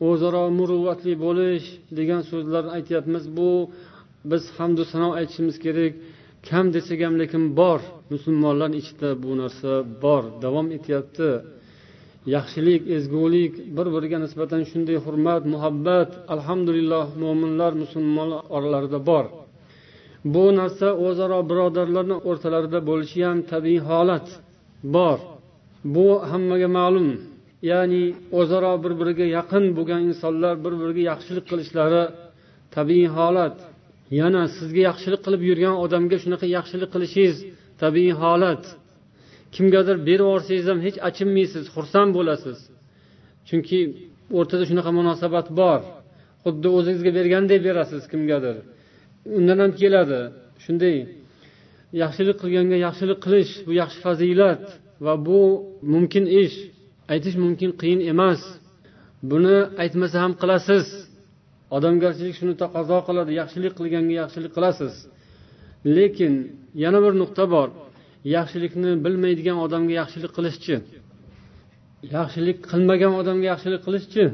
[0.09, 1.67] o'zaro muruvvatli bo'lish
[1.99, 3.25] degan so'zlarni aytyapmiz.
[3.39, 3.51] Bu
[4.31, 5.93] biz hamdu sano aytishimiz kerak.
[6.49, 7.81] Kam desak ham lekin bor.
[8.15, 9.73] Musulmonlar ichida bu narsa
[10.05, 11.31] bor davom etyapti.
[12.35, 19.25] Yaxshilik ezgulik bir biriga nisbatan shunday hurmat muhabbat alhamdulillah mo'minlar musulmonlar oralarida bor.
[20.35, 24.27] Bu narsa o'zaro birodarlarni o'rtalarida bo'lishi ham tabiiy holat
[24.97, 25.19] bor.
[25.95, 27.09] Bu hammaga ma'lum.
[27.71, 28.05] Ya'ni
[28.39, 32.03] o'zaro bir biriga yaqin bo'lgan insonlar bir biriga yaxshilik qilishlari
[32.77, 33.57] tabiiy holat.
[34.21, 37.37] Yana sizga yaxshilik qilib yurgan odamga shunaqa yaxshilik qilishingiz
[37.83, 38.63] tabiiy holat.
[39.55, 42.59] Kimgadir berib yuborsangiz ham hech achinmaysiz xursand bo'lasiz.
[43.49, 43.79] Chunki
[44.39, 45.81] o'rtada shunaqa munosabat bor.
[46.45, 48.57] Xuddi o'zingizga berganday berasiz kimgadir.
[49.39, 50.21] Undan ham keladi.
[50.65, 50.97] Shunday
[52.03, 54.65] yaxshilik qilganga yaxshilik qilish bu yaxshi fazilat
[55.05, 55.41] va bu
[55.93, 56.57] mumkin ish.
[57.13, 58.41] Aytish mumkin qiyin emas.
[59.31, 60.87] Buni aytmasa ham qilasiz.
[61.77, 64.95] Odamgarchilik shuni taqozo qiladi yaxshilik qilganga yaxshilik qilasiz.
[65.97, 66.35] Lekin
[66.85, 67.69] yana bir nuqta bor.
[68.37, 70.75] Yaxshilikni bilmaydigan odamga yaxshilik qilishchi.
[72.17, 74.25] Yaxshilik qilmagan odamga yaxshilik qilishchi.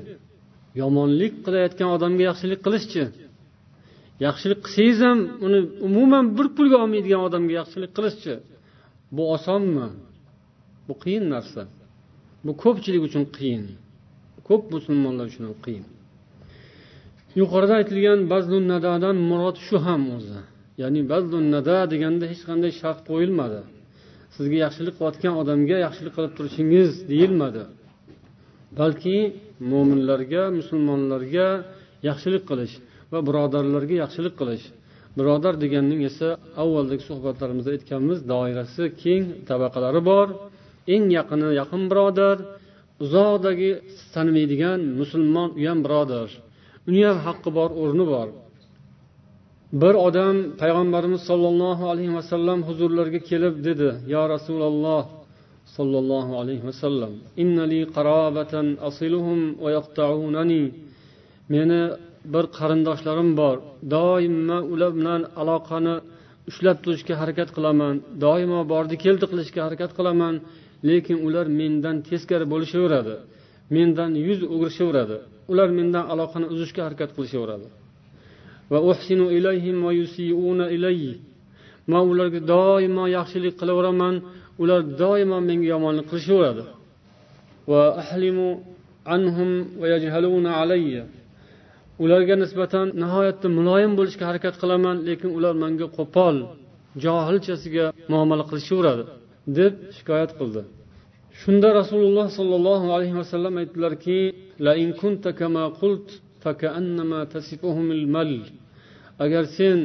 [0.80, 3.02] Yomonlik qilayotgan odamga yaxshilik qilishchi.
[4.26, 8.34] Yaxshilik qilsangiz ham uni umuman bir pulga olmaydigan odamga yaxshilik qilishchi.
[9.16, 9.88] Bu osonmi?
[10.86, 11.62] Bu qiyin narsa.
[12.46, 13.64] Bu ko'pchilik uchun qiyin.
[14.48, 15.84] Ko'p musulmonlar uchun ham qiyin.
[17.40, 20.40] Yuqorida aytilgan bazlun nadadan murod shu ham o'zi.
[20.82, 23.60] Ya'ni bazlun nada deganda hech qanday shart qo'yilmadi.
[24.36, 27.62] Sizga yaxshilik qilayotgan odamga yaxshilik qilib turishingiz deyilmadi.
[28.78, 29.16] Balki
[29.70, 31.48] mo'minlarga musulmonlarga
[32.08, 32.74] yaxshilik qilish
[33.12, 34.64] va birodarlarga yaxshilik qilish.
[35.18, 36.28] Birodar deganning esa
[36.62, 40.26] avvaldagi suhbatlarimizda aytganmiz doirasi keng tabaqalari bor.
[40.94, 42.36] Eng yaqini yaqin birodar
[43.04, 43.70] uzoqdagi
[44.14, 46.28] tanimaydigan musulmon u ham birodar.
[46.88, 48.28] Uni ham haqqi bor o'rni bor.
[49.82, 55.02] Bir odam payg'ambarimiz sollallohu alayhi vasallam huzurlariga kelib dedi yo rasululloh
[55.76, 60.64] sollallohu alayhi vasallam innali qarobatan asiluhum va yaqtaunani.
[61.54, 61.80] Meni
[62.34, 63.56] bir qarindoshlarim bor.
[63.94, 65.94] Doimo ular bilan aloqani
[66.50, 67.94] ushlab turishga harakat qilaman.
[68.24, 70.34] Doimo bordi keldi qilishga harakat qilaman.
[70.88, 73.14] Lekin ular mendan teskari bo'lishaveradi.
[73.76, 75.16] Mendan yuz o'girishaveradi.
[75.52, 77.66] Ular mendan aloqani uzishga harakat qilishaveradi.
[78.70, 78.78] Va
[79.38, 79.76] ilayhim
[81.92, 84.14] man ularga doimo yaxshilik qilaveraman.
[84.62, 86.64] Ular doimo menga yomonlik qilishaveradi.
[87.70, 87.82] Va
[89.14, 89.86] anhum va
[90.62, 91.04] alayya
[92.04, 96.36] ularga nisbatan nihoyatda muloyim bo'lishga harakat qilaman lekin ular menga qo'pol
[97.04, 99.04] johilchasiga muomala qilishaveradi
[99.58, 100.62] deb shikoyat qildi.
[101.42, 104.20] Shunda rasululloh sollallohu alayhi vasallam aytdilarki
[109.24, 109.78] agar sen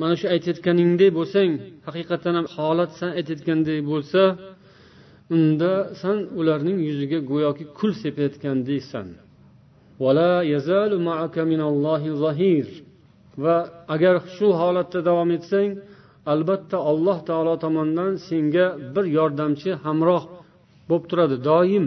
[0.00, 1.50] mana shu aytayotganingdek bo'lsang
[1.88, 4.22] haqiqatdan ham holat san aytayotgandek bo'lsa
[5.34, 9.06] unda san ularning yuziga go'yoki kul sepayotgandeksan
[13.44, 13.56] va
[13.94, 15.70] agar shu holatda davom etsang
[16.32, 20.24] albatta alloh taolo tomonidan senga bir yordamchi hamroh
[20.88, 21.36] bo'lib turadi.
[21.48, 21.84] Doim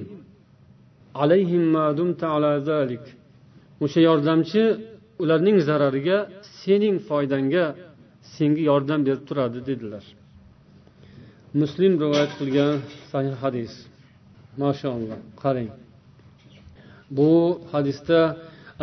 [3.84, 4.64] o'sha yordamchi
[5.24, 6.18] ularning zarariga
[6.62, 7.66] sening foydangga
[8.36, 10.06] senga yordam berib turadi dedilar.
[11.62, 12.74] Muslim rivoyat qilgan
[13.12, 13.74] sahih hadis.
[14.64, 15.70] Mashaalloh qarang.
[17.18, 17.32] Bu
[17.74, 18.20] hadisda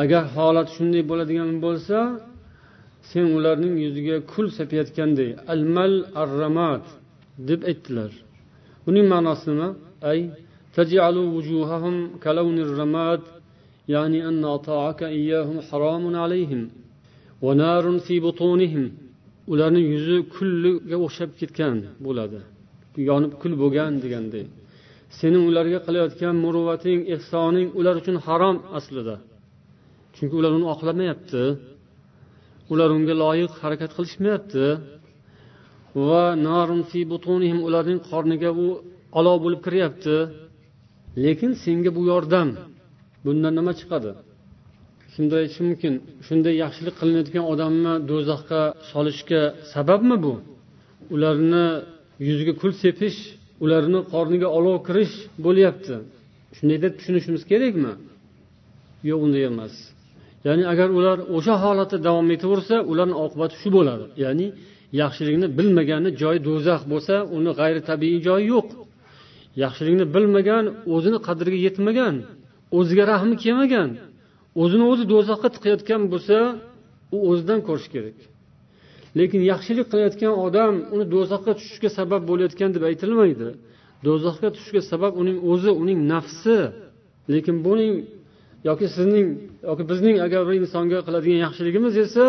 [0.03, 1.99] agar holat shunday bo'ladigan bo'lsa
[3.11, 6.85] sen ularning yuziga kul sepayotganday almal arramat
[7.49, 8.13] deb aytdilar.
[8.87, 9.69] Buning ma'nosi nima
[10.12, 10.20] ay
[10.78, 13.22] taj'alu wujuhahum kalawni الرماد
[13.96, 16.62] يعني أن أطاعك إياهم حرام عليهم
[17.46, 18.86] ونار في بطونهم
[19.52, 22.40] ularni yuzi kulliga o'xshab ketgan bo'ladi
[23.10, 24.46] yonib kul bo'lgan deganday
[25.20, 29.16] sening ularga qilayotgan muruvvating ehsoning ular uchun harom aslida
[30.16, 31.44] chunki ular uni oqlamayapti
[32.74, 34.66] ular unga loyiq harakat qilishmayapti
[36.08, 38.68] va narun fi butunihim ularning qorniga u
[39.19, 40.17] olov bo'lib kiryapti
[41.25, 42.49] lekin senga bu yordam
[43.25, 44.11] bundan nima chiqadi?
[45.15, 45.95] Shunday aytish mumkin
[46.27, 49.43] shunday yaxshilik qilinayotgan odamni do'zaxga solishga
[49.75, 50.35] sababmi bu?
[51.15, 51.67] Ularni
[52.27, 53.19] yuziga kul sepish
[53.65, 55.95] ularni qorniga olov kirish bo'lyapti.
[56.57, 57.93] Shunday deb tushunishimiz kerakmi?
[59.09, 59.75] Yo'q unday emas.
[60.47, 64.05] Ya'ni agar ular o'sha holatda davom etaversa ularni oqibati shu bo'ladi.
[64.25, 64.47] Ya'ni
[65.01, 68.69] yaxshilikni bilmagani joyi do'zax bo'lsa uni g'ayri tabiiy joyi yo'q.
[69.63, 72.15] Yaxshilikni bilmagan o'zini qadriga yetmagan
[72.79, 73.91] o'ziga rahmi kelmagan
[74.63, 76.37] o'zini o'zi do'zaxga tiqayotgan bo'lsa
[77.15, 78.19] u o'zidan ko'rish kerak.
[79.19, 83.49] Lekin yaxshilik qilayotgan odam uni do'zaxga tushishga sabab bo'layotgan deb aytilmaydi.
[84.07, 86.59] Do'zaxga tushishga sabab uning o'zi uning nafsi.
[87.33, 87.93] Lekin buning
[88.69, 89.27] yoki sizning
[89.69, 92.25] yoki bizning agar bir insonga qiladigan yaxshiligimiz esa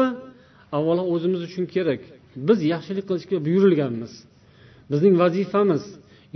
[0.78, 2.02] avvalo o'zimiz uchun kerak.
[2.48, 4.14] Biz yaxshilik qilishga buyurilganmiz.
[4.92, 5.84] Bizning vazifamiz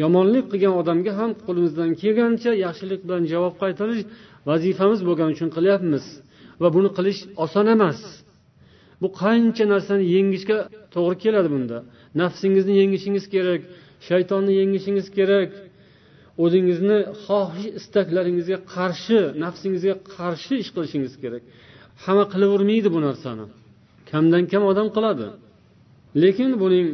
[0.02, 4.02] yomonlik qilgan odamga ham qo'limizdan kelgancha yaxshilik bilan javob qaytarish
[4.50, 6.06] vazifamiz bo'lgani uchun qilyapmiz.
[6.62, 8.00] Va buni qilish oson emas.
[9.02, 10.58] Bu qancha narsani yengishga
[10.94, 11.78] to'g'ri keladi bunda.
[12.22, 13.62] Nafsingizni yengishingiz kerak
[14.08, 15.50] shaytonni yengishingiz kerak.
[16.44, 21.44] O'zingizni xohish istaklaringizga qarshi nafsingizga qarshi ish qilishingiz kerak.
[22.04, 23.46] Hamma qilavermaydi bu narsani.
[24.10, 25.28] Kamdan kam odam qiladi.
[26.24, 26.88] Lekin buning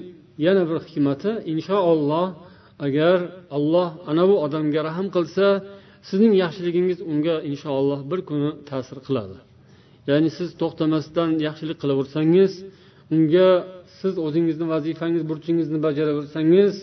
[0.45, 2.25] yana bir hikmati inshaalloh
[2.85, 3.17] agar
[3.57, 5.45] alloh ana bu odamga rahm qilsa
[6.09, 9.37] sizning yaxshiligingiz unga inshaalloh bir kuni ta'sir qiladi.
[10.09, 12.51] Ya'ni siz to'xtamasdan yaxshilik qilaversangiz
[13.15, 13.49] unga
[13.99, 16.73] siz o'zingizni vazifangiz burchingizni bajaraversangiz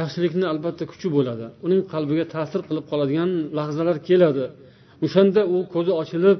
[0.00, 1.46] yaxshilikni albatta kuchi bo'ladi.
[1.66, 4.44] Uning qalbiga ta'sir qilib qoladigan lahzalar keladi.
[5.04, 6.38] O'shanda u ko'zi ochilib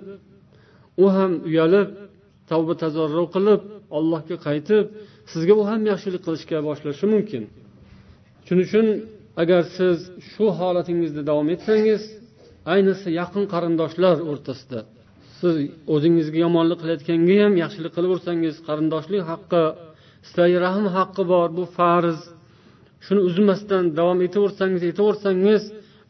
[1.05, 1.89] u ham uyalib
[2.51, 3.61] tavba tazarru qilib
[3.99, 4.85] allohga qaytib
[5.33, 7.45] sizga u ham yaxshilik qilishga boshlashi mumkin.
[8.47, 8.87] Shuning uchun
[9.43, 9.99] agar siz
[10.31, 12.03] shu holatingizda davom etsangiz
[12.75, 14.81] ayniqsa yaqin qarindoshlar o'rtasida
[15.39, 15.55] siz
[15.95, 19.63] o'zingizga yomonlik qilayotganga ham yaxshilik qilaversangiz qarindoshlik haqqi
[20.27, 22.19] sizlarga rahm haqqi bor bu farz.
[23.05, 25.63] Shuni uzmasdan davom etaversangiz etaversangiz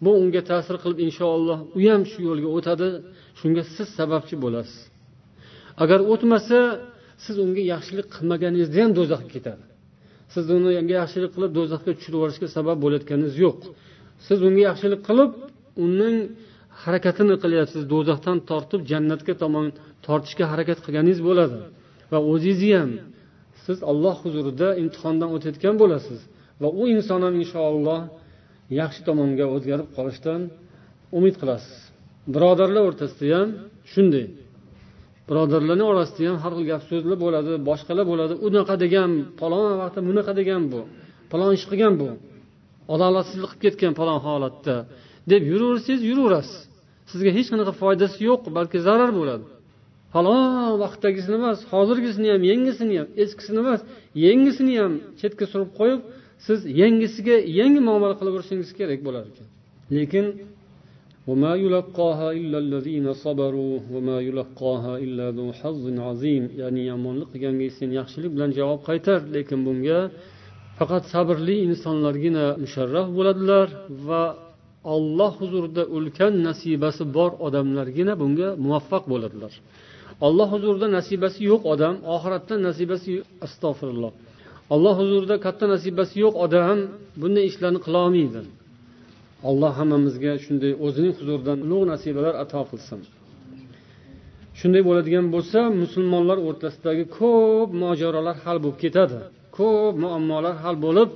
[0.05, 2.88] bu unga ta'sir qilib inshaalloh u ham shu yo'lga o'tadi.
[3.40, 4.81] Shunga siz sababchi bo'lasiz.
[5.83, 6.59] Agar o'tmasa
[7.25, 9.64] siz unga yaxshilik qilmaganingizda ham do'zaxga ketadi.
[10.35, 10.70] Siz uni
[11.01, 13.59] yaxshilik qilib do'zaxga tushirib yuborishga sabab bo'layotganingiz yo'q.
[14.27, 15.31] Siz unga yaxshilik qilib
[15.87, 16.16] uning
[16.83, 17.83] harakatini qilyapsiz.
[17.92, 19.66] Do'zaxdan tortib jannatga tomon
[20.07, 21.59] tortishga harakat qilganingiz bo'ladi.
[22.12, 22.90] Va o'zingizni ham
[23.64, 26.20] siz olloh huzurida imtihondan o'tayotgan bo'lasiz.
[26.62, 28.01] Va u inson ham inshaalloh
[28.81, 30.40] yaxshi tomonga o'zgarib qolishdan
[31.18, 31.79] umid qilasiz.
[32.35, 33.49] Birodarlar o'rtasida ham
[33.92, 34.27] shunday.
[35.29, 38.35] Birodarlarni orasida ham har xil gap so'zlar bo'ladi boshqalar bo'ladi.
[38.47, 39.11] Unaqa degan
[39.41, 40.81] palon vaqtda bunaqa degan bu.
[41.33, 42.09] Palon ish qilgan bu.
[42.95, 44.77] Adolatsizlik qilib ketgan palon holatda.
[45.33, 46.59] Deb yuraversangiz yuraverasiz.
[47.11, 49.47] Sizga hech qanaqa foydasi yo'q balki zarar bo'ladi.
[50.15, 50.43] Falon
[50.83, 53.81] vaqtdagisini emas hozirgisini ham yangisini ham eskisini emas
[54.27, 56.01] yangisini ham chetga surib qo'yib
[56.47, 59.47] siz yangisiga yangi muomala qilaverishingiz kerak bo'lar ekan.
[59.97, 60.27] Lekin
[61.30, 67.89] وما يلقاها إلا الذين صبروا وما يلقاها إلا ذو حظ عظيم ya'ni yomonlik qilganga sen
[68.00, 70.00] yaxshilik bilan javob qaytar lekin bunga
[70.80, 73.67] faqat sabrli insonlargina musharraf bo'ladilar
[74.08, 74.24] va
[74.95, 79.54] olloh huzurida ulkan nasibasi bor odamlargina bunga muvaffaq bo'ladilar
[80.28, 83.12] olloh huzurida nasibasi yo'q odam oxiratda nasibasi
[83.45, 84.12] astag'firulloh
[84.74, 86.78] olloh huzurida katta nasibasi yo'q odam
[87.22, 88.41] bunday ishlarni qilolmaydi
[89.48, 93.00] alloh hammamizga shunday o'zining huzuridan ulug' nasibalar ato qilsin.
[94.59, 99.18] Shunday bo'ladigan bo'lsa musulmonlar o'rtasidagi ko'p mojarolar hal bo'lib ketadi.
[99.59, 101.11] Ko'p muammolar hal bo'lib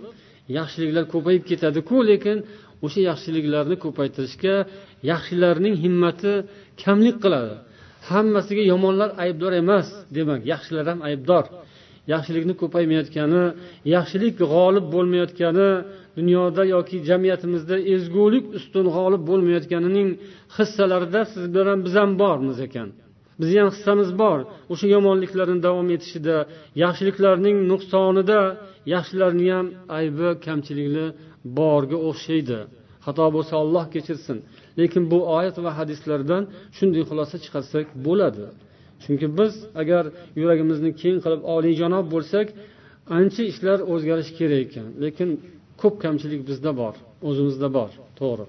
[0.58, 2.36] yaxshiliklar ko'payib ketadiku lekin
[2.84, 4.56] o'sha yaxshiliklarni ko'paytirishga
[5.10, 6.32] yaxshilarning himmati
[6.82, 7.54] kamlik qiladi.
[8.10, 9.86] Hammasiga yomonlar aybdor emas
[10.16, 11.44] demak yaxshilar ham aybdor.
[12.12, 13.44] Yaxshilikni ko'paymayotgani
[13.94, 15.70] yaxshilik g'olib bo'lmayotgani
[16.18, 20.08] dunyoda yoki jamiyatimizda ezgulik ustun g'olib bo'lmayotganining
[20.56, 22.88] hissalarida siz bilan biz ham bormiz ekan.
[23.40, 24.38] Bizni ham hissamiz bor.
[24.72, 26.36] O'sha yomonliklarni davom etishida
[26.84, 28.40] yaxshiliklarning nuqsonida
[28.94, 29.66] yaxshilarni ham
[29.98, 31.06] aybi kamchiligi
[31.58, 32.58] borga o'xshaydi.
[33.04, 34.36] Xato bo'lsa olloh kechirsin.
[34.78, 36.42] Lekin bu oyat va hadislardan
[36.76, 38.46] shunday xulosa chiqarsak bo'ladi.
[39.02, 39.52] Chunki biz
[39.82, 40.04] agar
[40.40, 42.46] yuragimizni keng qilib oliyjanob bo'lsak
[43.18, 44.86] ancha ishlar o'zgarishi kerak ekan.
[45.04, 45.28] Lekin
[45.80, 46.94] ko'p kamchilik bizda bor
[47.28, 48.46] o'zimizda bor to'g'ri.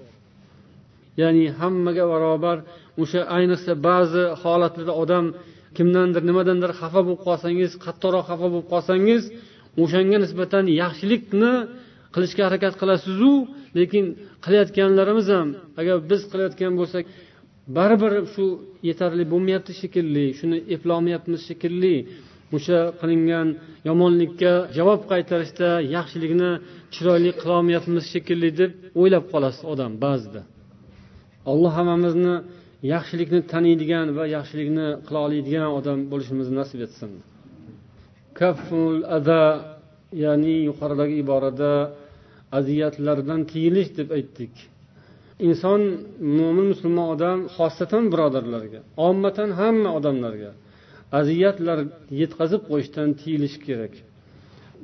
[1.20, 2.58] Ya'ni hammaga barobar
[3.02, 5.26] o'sha ayniqsa ba'zi holatlarda odam
[5.76, 9.22] kimdandir nimadandir xafa bo'lib qolsangiz qattiqroq xafa bo'lib qolsangiz
[9.82, 11.52] o'shanga nisbatan yaxshilikni
[12.14, 13.32] qilishga harakat qilasizu
[13.78, 14.04] lekin
[14.44, 15.48] qilayotganlarimiz ham
[15.80, 17.04] agar biz qilayotgan bo'lsak
[17.76, 18.44] baribir shu
[18.88, 21.96] yetarli bo'lmayapti shekilli shuni eplolmayapmiz shekilli.
[22.56, 23.48] O'sha qilingan
[23.88, 26.50] yomonlikka javob qaytarishda yaxshilikni
[26.94, 30.42] chiroyli qilolmayapmiz shekilli deb o'ylab qolasiz odam ba'zida.
[31.50, 32.34] Alloh hammamizni
[32.94, 37.10] yaxshilikni taniydigan va yaxshilikni qila oladigan odam bo'lishimizni nasib etsin.
[38.38, 39.40] Kaful ada
[40.24, 41.72] ya'ni yuqoridagi iborada
[42.58, 44.54] aziyatlardan tiyilish deb aytdik.
[45.46, 45.80] Inson
[46.38, 50.50] mo'min musulmon odam xosatan birodarlarga ommatan hamma odamlarga
[51.18, 51.78] aziyatlar
[52.20, 53.94] yetkazib qo'yishdan tiyilish kerak.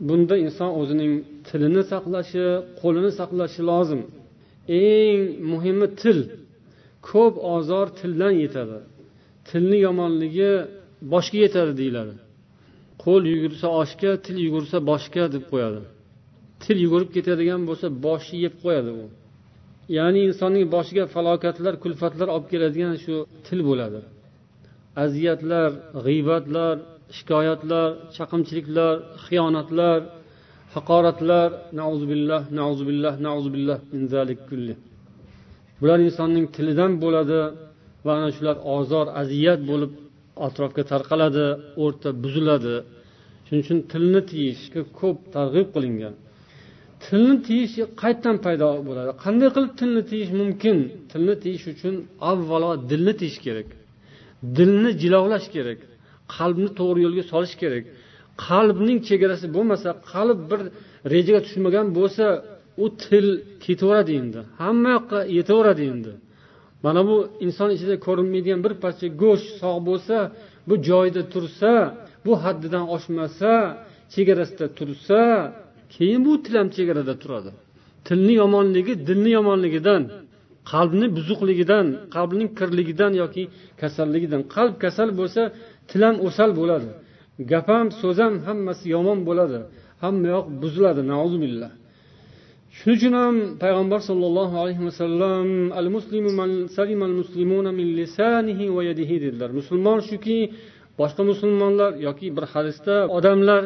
[0.09, 1.12] Bunda inson o'zining
[1.49, 2.45] tilini saqlashi
[2.81, 4.03] qo'lini saqlashi lozim.
[4.83, 6.19] Eng muhimi til.
[7.09, 8.79] Ko'p ozor tildan yetadi.
[9.49, 10.53] Tilni yomonligi
[11.12, 12.15] boshga yetadi deyiladi.
[13.05, 15.81] Qo'l yugursa oshga til yugursa boshga deb qo'yadi.
[16.62, 19.05] Til yugurib ketadigan bo'lsa boshni yeb qo'yadi u.
[19.97, 23.14] Ya'ni insonning boshiga falokatlar kulfatlar olib keladigan shu
[23.47, 24.01] til bo'ladi.
[25.05, 25.70] Aziyatlar
[26.05, 26.74] g'iybatlar
[27.16, 28.94] shikoyatlar chaqimchiliklar
[29.24, 29.99] xiyonatlar
[30.74, 31.49] haqoratlar
[31.80, 34.74] nauzubillah nauzubillah nauzubillah min zalik kulli.
[35.80, 37.40] Bular insonning tilidan bo'ladi
[38.07, 39.92] va ana shular ozor aziyat bo'lib
[40.47, 41.47] atrofga tarqaladi
[41.84, 42.74] o'rta buziladi.
[43.47, 46.14] Shuning uchun tilni tiyishga ko'p targ'ib qilingan.
[47.05, 49.11] Tilni tiyish qayerdan paydo bo'ladi?
[49.24, 50.76] Qanday qilib tilni tiyish mumkin?
[51.12, 51.94] Tilni tiyish uchun
[52.30, 53.68] avvalo dilni tiyish kerak.
[54.59, 55.78] Dilni jilovlash kerak.
[56.37, 57.84] Qalbni to'g'ri yo'lga solish kerak.
[58.47, 60.61] Qalbning chegarasi bo'lmasa qalb bir
[61.12, 62.26] rejaga tushmagan bo'lsa
[62.84, 63.26] u til
[63.64, 64.41] ketaveradi endi.
[64.61, 66.12] Hamma yoqqa yetaveradi endi.
[66.84, 67.16] Mana bu
[67.47, 70.16] inson ichida ko'rinmaydigan bir parcha go'sht sog' bo'lsa
[70.68, 71.72] bu joyida tursa
[72.26, 73.53] bu haddidan oshmasa
[74.14, 75.20] chegarasida tursa
[75.95, 77.51] keyin bu til ham chegarada turadi.
[78.07, 80.03] Tilni yomonligi dilni yomonligidan.
[80.73, 83.43] Qalbni buzuqligidan qalbning kirligidan yoki
[83.81, 84.43] kasalligidan.
[84.55, 85.43] Qalb kasal bo'lsa
[85.91, 86.89] til ham o'sal bo'ladi.
[87.51, 89.59] Gap ham so'z ham hammasi yomon bo'ladi.
[90.03, 91.03] Hamma yoq buziladi
[91.45, 91.71] billah.
[92.79, 95.49] Shuning uchun ham payg'ambar sollallohu alayhi vasallam
[95.81, 96.51] al muslimu man
[97.09, 99.51] al muslimuna min lisanihi va yadihi dedilar.
[99.61, 100.39] Musulmon shuki
[101.01, 103.62] boshqa musulmonlar yoki bir hadisda odamlar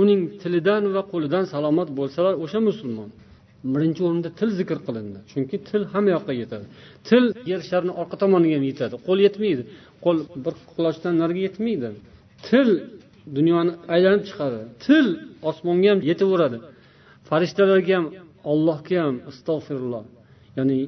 [0.00, 3.08] uning tilidan va qo'lidan salomat bo'lsalar o'sha musulmon.
[3.72, 5.18] Birinchi o'rinda til zikr qilindi.
[5.30, 6.66] Chunki til hamma yoqqa yetadi.
[7.08, 8.94] Til yer sharni orqa tomoniga ham yetadi.
[9.06, 9.62] Qo'l yetmaydi.
[10.04, 11.88] Qo'l bir qulochdan nariga yetmaydi.
[12.48, 12.68] Til
[13.36, 14.60] dunyoni aylanib chiqadi.
[14.86, 15.06] Til
[15.50, 16.58] osmonga ham yetaveradi.
[17.28, 18.06] Farishtalarga ham
[18.52, 20.04] ollohga ham astag'firulloh
[20.58, 20.78] ya'ni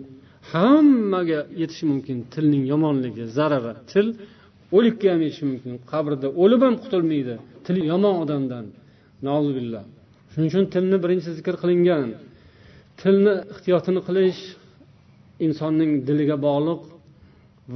[0.52, 3.72] hammaga yetishi mumkin tilning yomonligi zarari.
[3.92, 4.06] Til
[4.76, 5.72] o'likka ham yetishi mumkin.
[5.92, 7.34] Qabrda o'lib ham qutulmaydi.
[7.66, 8.66] Til yomon odamdan.
[9.58, 9.84] Billah
[10.32, 12.08] shuning uchun tilni birinchi zikr qilingan.
[13.00, 14.40] Tilni ehtiyotini qilish
[15.46, 16.82] insonning diliga bog'liq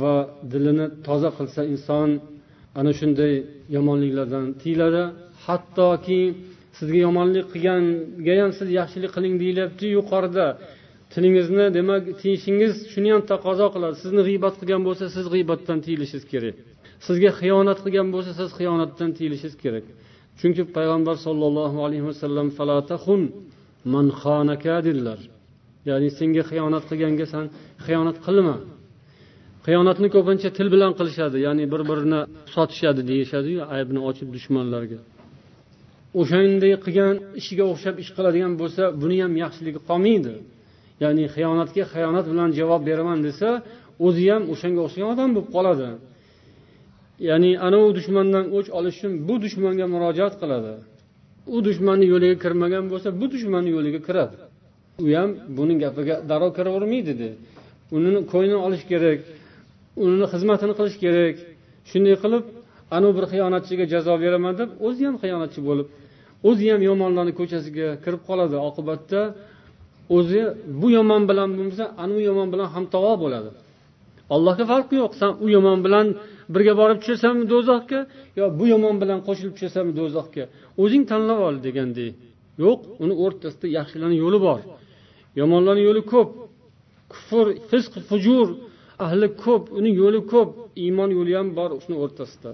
[0.00, 0.14] va
[0.52, 2.08] dilini toza qilsa inson
[2.78, 3.34] ana shunday
[3.76, 5.02] yomonliklardan tiyiladi.
[5.46, 6.20] Hattoki
[6.78, 10.46] sizga yomonlik qilganga ham siz yaxshilik qiling deyilyapti yuqorida.
[11.12, 13.96] Tilingizni demak tiyishingiz shuni ham taqozo qiladi.
[14.02, 16.56] Sizni g'iybat qilgan bo'lsa siz g'iybatdan tiyilishingiz kerak.
[17.06, 19.84] Sizga xiyonat qilgan bo'lsa siz xiyonatdan tiyilishingiz kerak.
[20.40, 22.46] Chunki payg'ambar sollallohu alayhi vasallam
[23.92, 24.06] man
[24.86, 25.20] dedilar
[25.88, 27.44] ya'ni senga xiyonat qilganga san
[27.86, 28.56] xiyonat qilma.
[29.66, 32.20] Xiyonatni ko'pincha til bilan qilishadi ya'ni bir birini
[32.54, 35.00] sotishadi deyishadiyu aybni ochib dushmanlarga.
[36.20, 40.34] O'shanday qilgan ishiga o'xshab ish qiladigan bo'lsa buni ham yaxshiligi qolmaydi.
[41.02, 43.48] Ya'ni xiyonatga xiyonat bilan javob beraman desa
[44.06, 45.88] o'zi ham o'shanga o'xshagan odam bo'lib qoladi.
[47.28, 50.74] Ya'ni anavi dushmandan o'ch olish uchun bu dushmanga murojaat qiladi.
[51.54, 54.36] U dushmanni yo'liga kirmagan bo'lsa bu dushmanni yo'liga kiradi.
[55.02, 57.28] U ham buni gapiga darrov kiravermaydi
[57.96, 59.18] uni ko'nglini olish kerak
[60.04, 61.36] uni xizmatini qilish kerak.
[61.90, 62.44] Shunday qilib
[62.96, 65.86] anavi bir xiyonatchiga jazo beraman deb o'zi ham xiyonatchi bo'lib
[66.48, 68.56] o'zi ham yomonlarni ko'chasiga kirib qoladi.
[68.68, 69.20] Oqibatda
[70.16, 70.40] o'zi
[70.80, 73.50] bu yomon bilan bo'lmasa anavi yomon bilan hamtovo bo'ladi.
[74.34, 75.12] Allohga farqi yo'q.
[75.20, 76.06] San u yomon bilan
[76.54, 78.00] birga borib tushasanmi do'zaxga
[78.38, 80.44] yo bu yomon bilan qo'shilib tushasanmi do'zaxga?
[80.82, 82.12] O'zing tanlab ol degandek.
[82.64, 84.60] Yo'q uni o'rtasida yaxshilarni yo'li bor.
[85.40, 86.30] Yomonlarni yo'li ko'p.
[87.12, 88.46] Kufr fisq fujur
[89.06, 90.50] ahli ko'p uni yo'li ko'p.
[90.84, 92.50] Iymon yo'li ham bor shuni o'rtasida.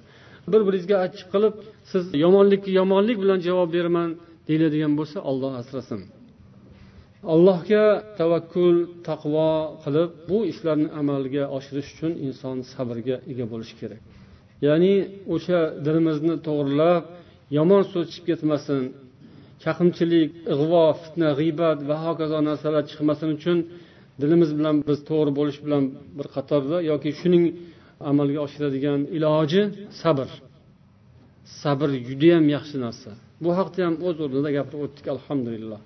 [0.53, 1.55] Bir biringizga achchiq qilib
[1.90, 4.11] siz yomonlikka yomonlik bilan javob beraman
[4.49, 6.01] deyiladigan bo'lsa olloh asrasin.
[7.33, 7.85] Allohga
[8.18, 8.77] tavakkul
[9.09, 9.51] taqvo
[9.83, 14.01] qilib bu ishlarni amalga oshirish uchun inson sabrga ega bo'lishi kerak.
[14.66, 14.95] Ya'ni
[15.35, 17.03] o'sha dilimizni to'g'irlab
[17.59, 18.83] yomon so'z chiqib ketmasin
[19.62, 23.59] chaqimchilik ig'vo fitna g'iybat va hokazo narsalar chiqmasin uchun
[24.20, 25.83] dilimiz bilan biz to'g'ri bo'lish bilan
[26.18, 27.45] bir qatorda yoki shuning
[28.11, 29.62] amalga oshiradigan iloji
[30.03, 30.29] sabr.
[31.62, 33.11] Sabr judayam yaxshi narsa.
[33.45, 35.81] Bu haqda ham o'z o'rnida gapirib o'tdik alhamdulillah.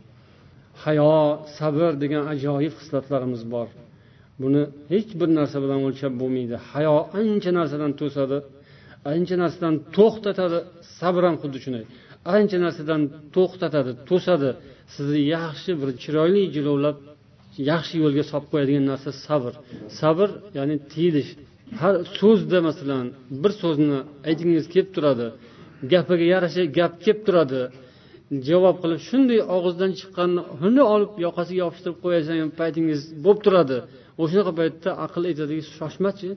[0.84, 1.12] Hayo
[1.58, 3.68] sabr degan ajoyib xislatlarimiz bor.
[4.42, 4.62] Buni
[4.92, 6.56] hech bir narsa bilan o'lchab bo'lmaydi.
[6.72, 8.38] Hayo ancha narsadan to'sadi
[9.12, 10.58] ancha narsadan to'xtatadi
[10.98, 11.84] sabr ham xuddi shunday.
[12.36, 13.02] Ancha narsadan
[13.36, 14.50] to'xtatadi to'sadi.
[14.94, 16.96] Sizni yaxshi bir chiroyli jilovlab
[17.70, 19.52] yaxshi yo'lga solib qo'yadigan narsa sabr.
[20.00, 20.28] Sabr
[20.58, 21.30] ya'ni tiyilish
[21.80, 23.06] har so'zda masalan
[23.42, 25.26] bir so'zni aytgingiz kelib turadi.
[25.92, 27.60] Gapiga yarasha gap kelib turadi.
[28.48, 33.78] Javob qilib shunday og'izdan chiqqanni shunday olib yoqasiga yopishtirib qo'yasan paytingiz bo'lib turadi.
[34.22, 36.28] O'shanaqa paytda aql aytadiki shoshmachi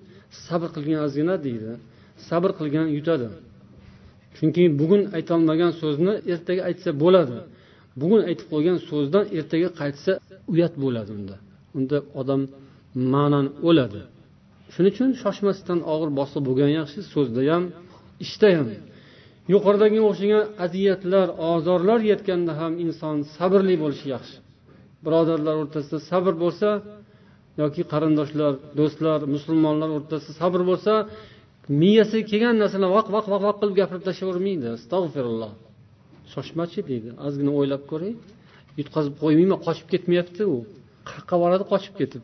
[0.45, 1.71] sabr qilgin ozgina deydi.
[2.27, 3.27] Sabr qilgan yutadi.
[4.37, 7.37] Chunki bugun aytolmagan so'zni ertaga aytsa bo'ladi.
[8.01, 10.11] Bugun aytib qo'ygan so'zdan ertaga qaytsa
[10.53, 11.35] uyat bo'ladi unda.
[11.77, 12.41] Unda odam
[13.13, 14.01] ma'nan o'ladi.
[14.73, 17.63] Shuning uchun shoshmasdan og'ir bosiq bo'lgan yaxshi so'zda ham
[18.25, 18.69] ishda ham
[19.51, 24.37] yuqoridagi o'xshagan aziyatlar ozorlar yetganda ham inson sabrli bo'lishi yaxshi.
[25.05, 26.69] Birodarlar o'rtasida sabr bo'lsa
[27.61, 30.93] yoki qarindoshlar do'stlar musulmonlar o'rtasida sabr bo'lsa
[31.81, 35.51] miyasiga kelgan narsani vaq vaq vaq vaq qilib gapirib tashlayvermaydi astag'firulloh.
[36.33, 37.09] Shoshmachi deydi.
[37.27, 38.15] Ozgina o'ylab ko'ring
[38.79, 40.57] yutqazib qo'ymayman qochib ketmayapti u.
[41.09, 42.23] Qayoqqa boradi qochib ketib.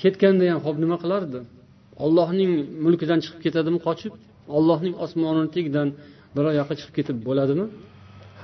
[0.00, 1.38] Ketganda ham ho'p nima qilardi?
[2.04, 2.50] Ollohning
[2.84, 4.12] mulkidan chiqib ketadimi qochib?
[4.56, 5.88] Ollohning osmonini tagidan
[6.36, 7.66] biror yoqqa chiqib ketib bo'ladimi?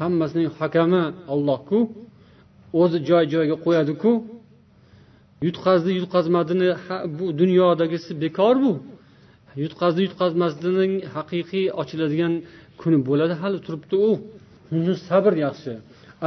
[0.01, 1.03] Hammasining hakami
[1.35, 1.79] ollohku
[2.83, 4.13] o'zi joy joyiga qo'yadiku.
[5.47, 6.71] Yutqazdi yutqazmadini
[7.19, 8.73] bu dunyodagisi bekor bu.
[9.65, 12.33] Yutqazdi yutqazmasligining haqiqiy ochiladigan
[12.81, 14.13] kuni bo'ladi hali turibdi u.
[15.09, 15.73] Sabr yaxshi.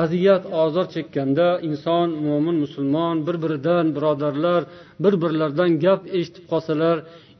[0.03, 4.61] Aziyat ozor chekkanda inson mo'min musulmon bir biridan birodarlar
[5.03, 6.97] bir birlaridan gap eshitib qolsalar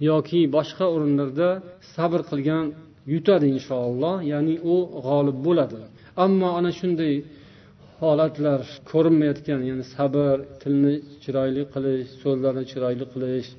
[0.09, 1.49] yoki boshqa o'rinlarda
[1.95, 2.65] sabr qilgan
[3.13, 4.75] yutadi inshaalloh ya'ni u
[5.07, 5.79] g'olib bo'ladi.
[6.25, 7.13] Ammo ana shunday
[8.03, 8.59] holatlar
[8.91, 10.93] ko'rinmayotgan ya'ni sabr tilni
[11.23, 13.49] chiroyli qilish so'zlarni chiroyli qilish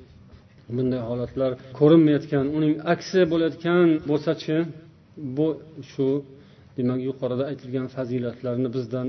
[0.75, 4.57] bunday holatlar ko'rinmayotgan uning aksi bo'layotgan bo'lsachi
[5.37, 5.47] bu
[5.91, 6.07] shu
[6.77, 9.07] demak yuqorida aytilgan fazilatlarni bizdan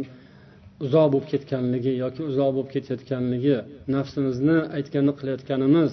[0.84, 3.57] uzoq bo'lib ketganligi yoki uzoq bo'lib ketayotganligi
[3.97, 5.93] nafsimizni aytganini qilayotganimiz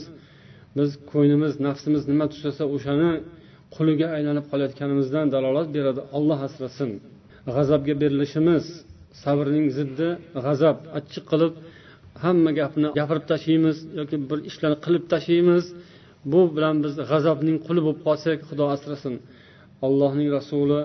[0.78, 3.12] biz ko'nglimiz nafsimiz nima tushasa o'shani
[3.76, 6.02] quliga aylanib qolayotganimizdan dalolat beradi.
[6.18, 6.92] Olloh asrasin.
[7.56, 8.64] G'azabga berilishimiz
[9.24, 10.08] sabrning ziddi
[10.46, 11.54] g'azab achchiq qilib
[12.24, 15.66] hamma gapni gapirib tashlaymiz yoki bir ishlarni qilib tashlaymiz
[16.32, 19.16] bu bilan biz g'azabning quli bo'lib qolsak xudo asrasin.
[19.86, 20.82] Allohning rasuli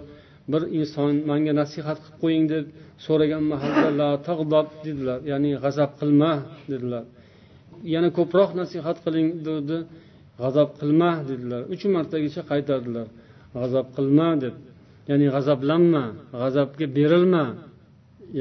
[0.52, 2.64] bir inson manga nasihat qilib qo'ying deb
[3.06, 5.18] so'ragan mahalda la tag'dob dedilar.
[5.30, 6.32] Ya'ni g'azab qilma
[6.72, 7.04] dedilar.
[7.94, 9.78] Yana ko'proq nasihat qiling dedi.
[10.42, 11.62] G'azab qilma dedilar.
[11.74, 13.06] Uch martagacha qaytardilar.
[13.56, 14.54] G'azab qilma deb.
[15.10, 16.04] Ya'ni g'azablanma
[16.40, 17.46] g'azabga berilma.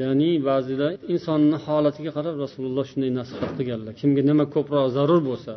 [0.02, 3.92] Ya'ni ba'zida insonni holatiga qarab rasululloh shunday nasihat qilganlar.
[4.00, 5.52] Kimga nima ko'proq zarur bo'lsa.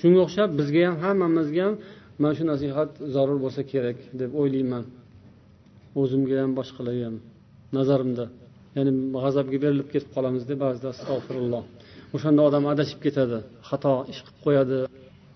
[0.00, 1.74] Shunga o'xshab bizga ham hammamizga ham
[2.20, 4.84] mana shu nasihat zarur bo'lsa kerak deb o'ylayman.
[6.00, 7.16] O'zimga ham boshqalarga ham
[7.76, 8.26] nazarimda.
[8.76, 8.92] Ya'ni
[9.24, 11.64] g'azabga berilib ketib qolamiz deb ba'zida astag'firulloh
[12.16, 13.38] o'shanda odam adashib ketadi
[13.68, 14.78] xato ish qilib qo'yadi.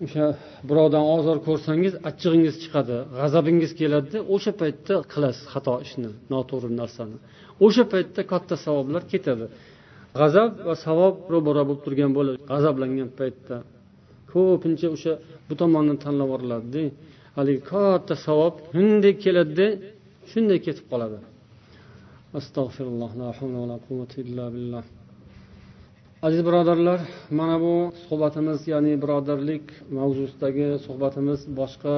[0.01, 0.25] O'sha
[0.69, 7.17] birovdan ozor ko'rsangiz achchig'ingiz chiqadi g'azabingiz keladida o'sha paytda qilasiz xato ishni noto'g'ri narsani.
[7.65, 9.45] O'sha paytda katta savoblar ketadi.
[10.19, 13.55] G'azab va savob ro'bara bo'lib turgan bo'ladi g'azablangan paytda
[14.31, 15.13] ko'pincha o'sha
[15.47, 16.83] bu tomondan tanlab yuboriladida
[17.37, 19.67] haligi katta savob shunday keladida
[20.31, 21.17] shunday ketib qoladi.
[22.39, 24.85] Astag'firulloh la havla va la quvvata illa billah.
[26.27, 26.99] Aziz birodarlar
[27.39, 27.73] mana bu
[28.07, 29.65] suhbatimiz ya'ni birodarlik
[29.97, 31.95] mavzusidagi suhbatimiz boshqa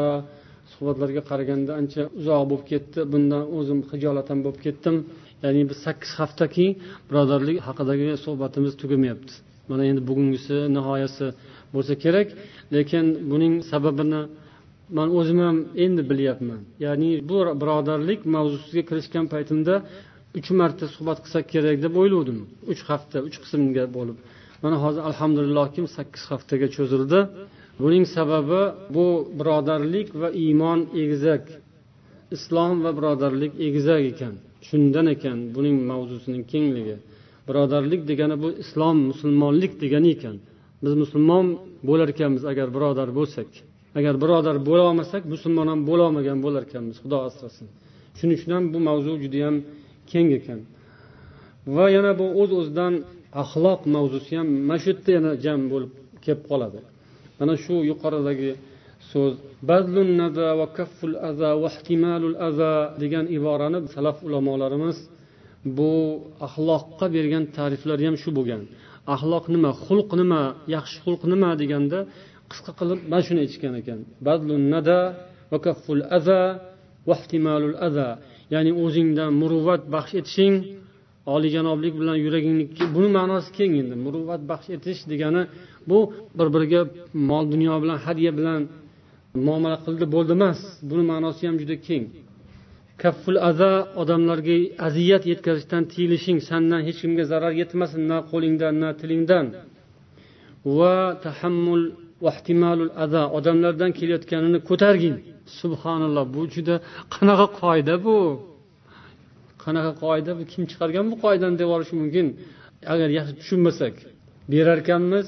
[0.74, 3.00] suhbatlarga qaraganda ancha uzoq bo'lib ketdi.
[3.14, 4.96] Bundan o'zim hijolat ham bo'lib ketdim.
[5.44, 6.66] Ya'ni biz sakkiz haftaki
[7.10, 9.34] birodarlik haqidagi suhbatimiz tugamayapti.
[9.70, 11.28] Mana endi bugungisi nihoyasi
[11.74, 12.28] bo'lsa kerak.
[12.76, 14.22] Lekin buning sababini
[14.98, 16.62] man o'zim ham endi bilyapman.
[16.86, 19.76] Ya'ni bu birodarlik mavzusiga kirishgan paytimda
[20.38, 22.40] uch marta suhbat qilsak kerak deb o'ylovdim.
[22.72, 24.18] Uch hafta uch qismga bo'lib.
[24.64, 27.20] Mana hozir alhamdulillohki sakkiz haftaga cho'zildi?
[27.84, 28.62] Buning sababi
[28.96, 29.06] bu
[29.40, 31.44] birodarlik va iymon egizak.
[32.36, 34.34] Islom va birodarlik egizak ekan.
[34.68, 36.98] Shundan ekan buning mavzusining kengligi.
[37.48, 40.36] Birodarlik degani bu islom musulmonlik degani ekan.
[40.84, 41.46] Biz musulmon
[41.88, 43.50] bo'lar ekanmiz agar birodar bo'lsak.
[44.00, 47.68] Agar birodar bo'lolmasak musulmon ham bo'lolmagan bo'lar ekanmiz xudo asrasin.
[48.18, 49.56] Shuning uchun ham bu mavzu judayam
[50.12, 50.60] keng ekan.
[51.76, 52.94] Va yana bu o'z uz o'zidan
[53.44, 55.92] axloq mavzusi ham mana shu yerda yana jam bo'lib
[56.24, 56.80] kelib qoladi.
[57.40, 58.52] Mana shu yuqoridagi
[59.12, 59.34] so'z
[63.02, 64.98] degan iborani salaf ulamolarimiz
[65.78, 65.92] bu
[66.48, 68.62] axloqqa bergan ta'riflari ham shu bo'lgan.
[69.16, 70.42] Axloq nima xulq nima
[70.76, 72.00] yaxshi xulq nima deganda
[72.52, 74.00] qisqa qilib mana shuni aytishgan ekan.
[78.54, 80.56] Ya'ni o'zingdan muruvvat baxsh etishing
[81.34, 82.64] oliyjanoblik bilan yuragingni
[82.96, 85.42] buni ma'nosi keng endi muruvvat baxsh etish degani
[85.90, 86.00] bu
[86.38, 86.82] bir biriga
[87.30, 88.62] mol dunyo bilan hadya bilan
[89.46, 90.60] muomala qildi bo'ldi emas.
[90.90, 92.06] Buni ma'nosi ham juda keng.
[93.02, 93.72] Kafful aza
[94.02, 99.46] odamlarga aziyat yetkazishdan tiyilishing sandan hech kimga zarar yetmasin na qo'lingdan na tilingdan.
[100.78, 101.84] Va tahammul
[103.04, 105.16] aza odamlardan kelayotganini ko'targin.
[105.60, 106.76] Subhanalloh bu juda
[107.16, 108.18] qanaqa qoida bu?
[109.64, 110.42] Qanaqa qoida bu?
[110.52, 112.28] Kim chiqargan bu qoidani deb yuborishi mumkin?
[112.94, 113.94] Agar yaxshi tushunmasak
[114.52, 115.28] berarkanmiz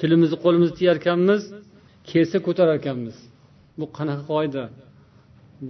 [0.00, 1.42] tilimizni qo'limizni tiyarkanmiz
[2.10, 3.16] kelsa ko'tarar ekanmiz
[3.78, 4.64] bu qanaqa qoida?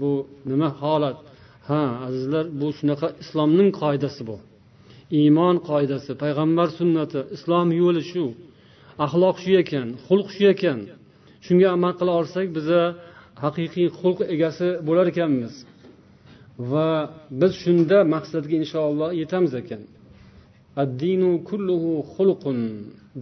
[0.00, 0.12] Bu
[0.50, 1.18] nima holat?
[1.68, 4.36] Ha azizlar bu shunaqa islomning qoidasi bu.
[5.20, 8.24] Iymon qoidasi payg'ambar sunnati islom yo'li shu.
[9.04, 10.80] Axloq shu ekan xulq shu ekan.
[11.44, 12.80] Shunga amal qila olsak biza
[13.44, 15.54] haqiqiy xulq egasi bo'lar ekanmiz.
[16.70, 16.90] Va
[17.40, 19.82] biz shunda maqsadga inshaalloh yetamiz ekan.
[20.82, 22.58] Addinu kulluhu xulqun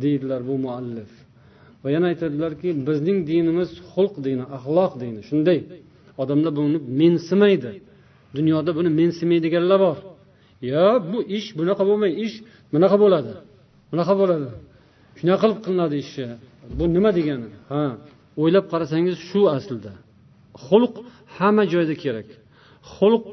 [0.03, 1.11] deydilar bu muallif.
[1.83, 5.20] Va yana aytadilarki bizning dinimiz xulq dini axloq dini.
[5.29, 5.59] Shunday.
[6.23, 7.73] Odamlar buni mensimaydi.
[8.37, 9.99] Dunyoda buni mensimaydiganlar bor.
[10.70, 12.37] Yo bu ish bunaqa bo'lmaydi ish
[12.75, 13.33] bunaqa bo'ladi.
[13.93, 14.49] Bunaqa bo'ladi.
[15.19, 16.35] Shunaqa qilib qilinadi ishni
[16.79, 17.49] bu nima degani?
[17.73, 17.85] Ha
[18.43, 19.93] o'ylab qarasangiz shu aslida.
[20.67, 20.95] Xulq
[21.37, 22.29] hamma joyda kerak.
[22.95, 23.25] Xulq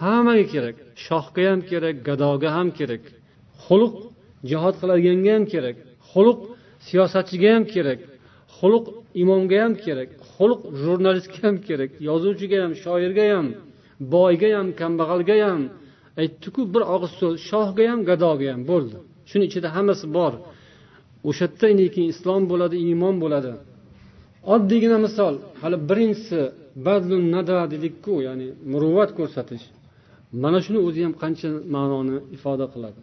[0.00, 0.76] hammaga kerak.
[1.06, 3.04] Shohga ham kerak gadoga ham kerak.
[3.64, 3.94] Xulq
[4.50, 5.76] jihod qiladiganga ham kerak.
[6.10, 6.38] Xulq
[6.88, 8.00] siyosatchiga ham kerak.
[8.58, 8.84] Xulq
[9.22, 10.10] imomga ham kerak.
[10.34, 11.90] Xulq jurnalistga ham kerak.
[12.08, 13.46] Yozuvchiga ham shoirga ham
[14.14, 15.62] boyga ham kambag'alga ham.
[16.22, 17.34] Aytdiku bir og'iz so'z.
[17.50, 18.96] Shohga ham gadoga ham bo'ldi.
[19.30, 20.32] Shuni ichida hammasi bor.
[21.28, 21.46] O'sha
[21.94, 23.52] keyin islom bo'ladi iymon bo'ladi.
[24.54, 26.40] Oddiygina misol hali birinchisi
[26.86, 29.64] badlun nada dedikku ya'ni muruvvat ko'rsatish.
[30.42, 33.00] Mana shuni o'zi ham qancha ma'noni ifoda qiladi.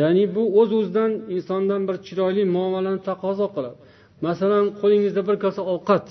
[0.00, 3.78] Ya'ni bu o'z uz o'zidan insondan bir chiroyli muomalani taqozo qiladi.
[4.26, 6.06] Masalan qo'lingizda bir kosa ovqat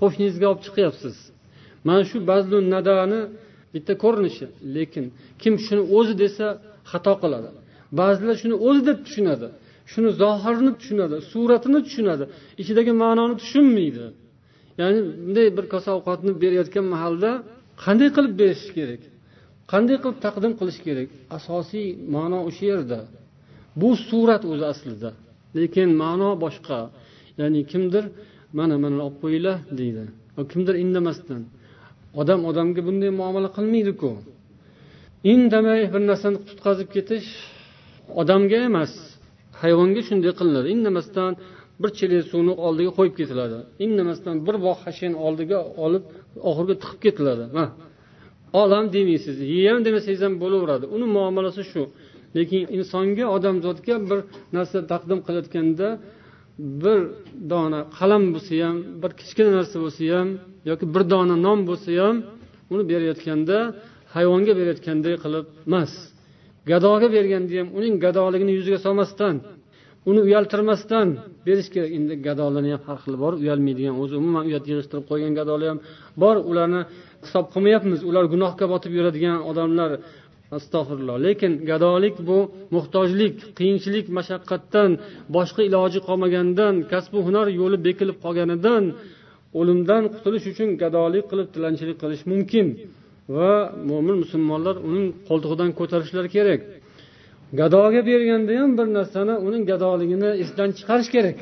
[0.00, 1.16] qo'shningizga olib chiqyapsiz.
[1.86, 3.20] Mana shu bazlun nadani
[3.74, 4.46] bitta ko'rinishi.
[4.76, 5.04] Lekin
[5.42, 6.46] kim shuni o'zi desa
[6.90, 7.48] xato qiladi.
[8.00, 9.48] Ba'zilar shuni o'zi deb tushunadi.
[9.92, 12.24] Shuni zohirini tushunadi suratini tushunadi.
[12.62, 14.04] Ichidagi ma'noni tushunmaydi.
[14.80, 17.30] Ya'ni bunday bir kosa ovqatni berayotgan mahalda
[17.84, 19.02] qanday qilib berish kerak?
[19.72, 21.08] Qanday qilib taqdim qilish kerak?
[21.36, 23.00] Asosiy ma'no o'sha yerda.
[23.80, 25.10] Bu surat o'zi aslida.
[25.58, 26.78] Lekin ma'no boshqa.
[27.40, 28.04] Ya'ni kimdir
[28.58, 30.02] mana mana olib qo'yinglar deydi.
[30.52, 31.42] Kimdir indamasdan.
[32.20, 34.10] Odam odamga bunday muomala qilmaydiku.
[35.32, 37.28] Indamay bir narsani tutqazib ketish
[38.20, 38.92] odamga emas.
[39.62, 40.66] Hayvonga shunday qilinadi.
[40.74, 41.32] Indamasdan
[41.82, 43.58] bir chelak suvni oldiga qo'yib ketiladi.
[43.86, 46.04] Indamasdan bir bog' hashen oldiga olib
[46.48, 47.44] oxurga tiqib ketiladi.
[48.62, 50.84] Olam demaysiz yeyam demasangiz ham bo'laveradi.
[50.94, 51.82] Uni muomalasi shu.
[52.36, 54.18] Lekin insonga odamzodga bir
[54.56, 55.88] narsa taqdim qilayotganda
[56.82, 56.98] bir
[57.52, 60.28] dona qalam bo'lsa ham bir kichkina narsa bo'lsa ham
[60.70, 62.16] yoki bir dona non bo'lsa ham
[62.72, 63.58] uni berayotganda
[64.14, 65.92] hayvonga berayotganday qilib emas.
[66.70, 69.34] Gadoga berganda ham uning gadoligini yuziga solmasdan
[70.10, 71.08] uni uyaltirmasdan
[71.46, 71.90] berish kerak.
[71.98, 75.80] Endi gadolarni ham har xili bor uyalmaydigan o'zi umuman uyat yig'ishtirib qo'ygan gadolar ham
[76.22, 76.36] bor.
[76.50, 76.80] Ularni
[77.24, 78.00] hisob qilmayapmiz.
[78.08, 79.90] Ular gunohga botib yuradigan odamlar
[80.56, 81.16] astag'firulloh.
[81.26, 82.38] Lekin gadolik bu
[82.74, 84.90] muhtojlik qiyinchilik mashaqqatdan
[85.36, 88.84] boshqa iloji qolmagandan kasbu hunar yo'li bekilib qolganidan
[89.58, 92.66] o'limdan qutulish uchun gadolik qilib tilanchilik qilish mumkin.
[93.36, 93.50] Va
[93.90, 96.60] mo'min musulmonlar uning qo'ltig'idan ko'tarishlari kerak.
[97.60, 101.38] Gadoga berganda ham bir narsani uning gadoligini esdan chiqarish kerak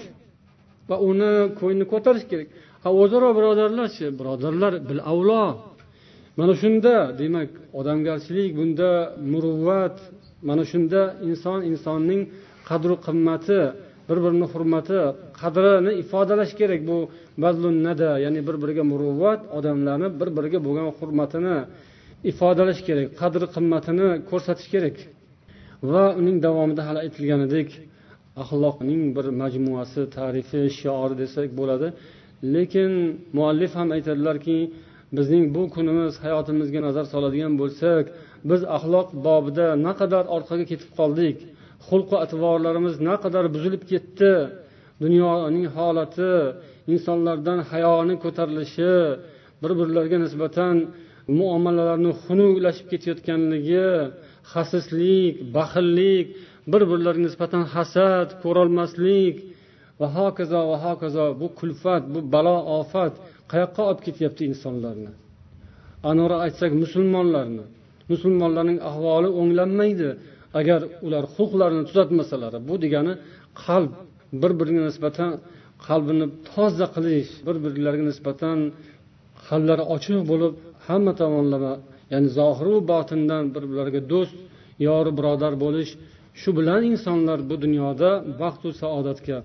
[0.91, 2.49] va uni ko'ngli ko'tarish kerak.
[2.85, 5.45] Ha o'zaro birodarlarchi birodarlar bil avlo.
[6.39, 8.91] Mana shunda demak odamgarchilik bunda
[9.33, 9.97] muruvvat
[10.49, 12.23] mana shunda inson insonning
[12.69, 13.61] qadru qimmati
[14.09, 14.99] bir birini hurmati
[15.41, 16.99] qadrini ifodalash kerak bu
[17.45, 21.57] bazlunnada ya'ni bir biriga muruvvat odamlarni bir biriga bo'lgan hurmatini
[22.31, 24.97] ifodalash kerak qadri qimmatini ko'rsatish kerak.
[25.91, 27.69] Va uning davomida hali aytilganidek
[28.43, 31.89] axloqning bir majmuasi tarifi shiori desak bo'ladi.
[32.55, 32.93] Lekin
[33.37, 34.59] muallif ham aytadilarki
[35.17, 38.05] bizning bu kunimiz hayotimizga nazar soladigan bo'lsak
[38.51, 41.37] biz axloq bobida naqadar orqaga ketib qoldik.
[41.89, 44.33] Xulqi atvorlarimiz naqadar buzilib ketdi.
[45.03, 46.33] Dunyoning holati
[46.93, 48.95] insonlardan hayoni ko'tarilishi
[49.63, 50.77] bir birlariga nisbatan
[51.39, 53.89] muomalalarni xunuklashib ketayotganligi
[54.53, 56.27] xasislik baxillik
[56.73, 59.37] bir birlariga nisbatan hasad ko'rolmaslik
[60.01, 63.13] va hokazo va hokazo bu kulfat bu balo ofat
[63.51, 65.13] qayoqqa olib ketyapti insonlarni?
[66.11, 67.65] Aniqroq aytsak musulmonlarni.
[68.13, 70.09] Musulmonlarning ahvoli o'nglanmaydi.
[70.61, 73.13] Agar ular huquqlarini tuzatmasalar bu degani
[73.65, 73.93] qalb
[74.41, 75.31] bir biriga nisbatan
[75.87, 78.59] qalbini toza qilish bir birlariga nisbatan
[79.49, 80.53] qalblari ochiq bo'lib
[80.87, 81.73] hamma tomonlama
[82.13, 84.37] ya'ni zohiru botindan bir birlariga do'st
[84.87, 85.91] yori birodar bo'lish
[86.41, 89.39] shu bilan insonlar bu dunyoda baxtu saodatga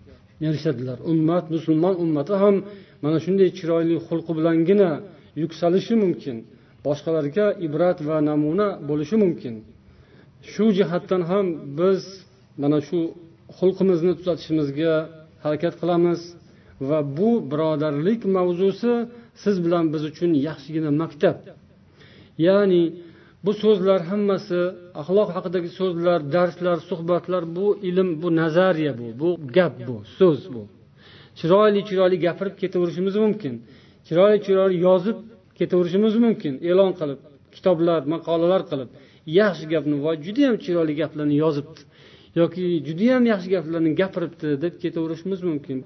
[0.48, 0.98] erishadilar.
[1.12, 2.56] Ummat musulmon ummati ham
[3.04, 4.90] mana shunday chiroyli xulqi bilangina
[5.42, 6.36] yuksalishi mumkin
[6.86, 9.54] boshqalarga ibrat va namuna bo'lishi mumkin.
[10.52, 11.46] Shu jihatdan ham
[11.80, 12.02] biz
[12.62, 13.00] mana shu
[13.58, 14.94] xulqimizni tuzatishimizga
[15.44, 16.20] harakat qilamiz
[16.90, 18.94] va bu birodarlik mavzusi
[19.44, 21.38] siz bilan biz uchun yaxshigina maktab.
[22.48, 22.84] Ya'ni
[23.46, 24.60] bu so'zlar hammasi
[25.02, 30.64] axloq haqidagi so'zlar darslar suhbatlar bu ilm bu nazariya bu bu gap bu so'z bu.
[31.40, 33.54] Chiroyli chiroyli gapirib ketaverishimiz mumkin
[34.08, 35.18] chiroyli chiroyli yozib
[35.60, 37.20] ketaverishimiz mumkin e'lon qilib
[37.56, 38.90] kitoblar maqolalar qilib.
[39.40, 41.82] Yaxshi gapni va judayam chiroyli gaplarni yozibdi.
[42.40, 45.78] Yoki judayam yaxshi gaplarni gapiribdi deb ketaverishimiz mumkin.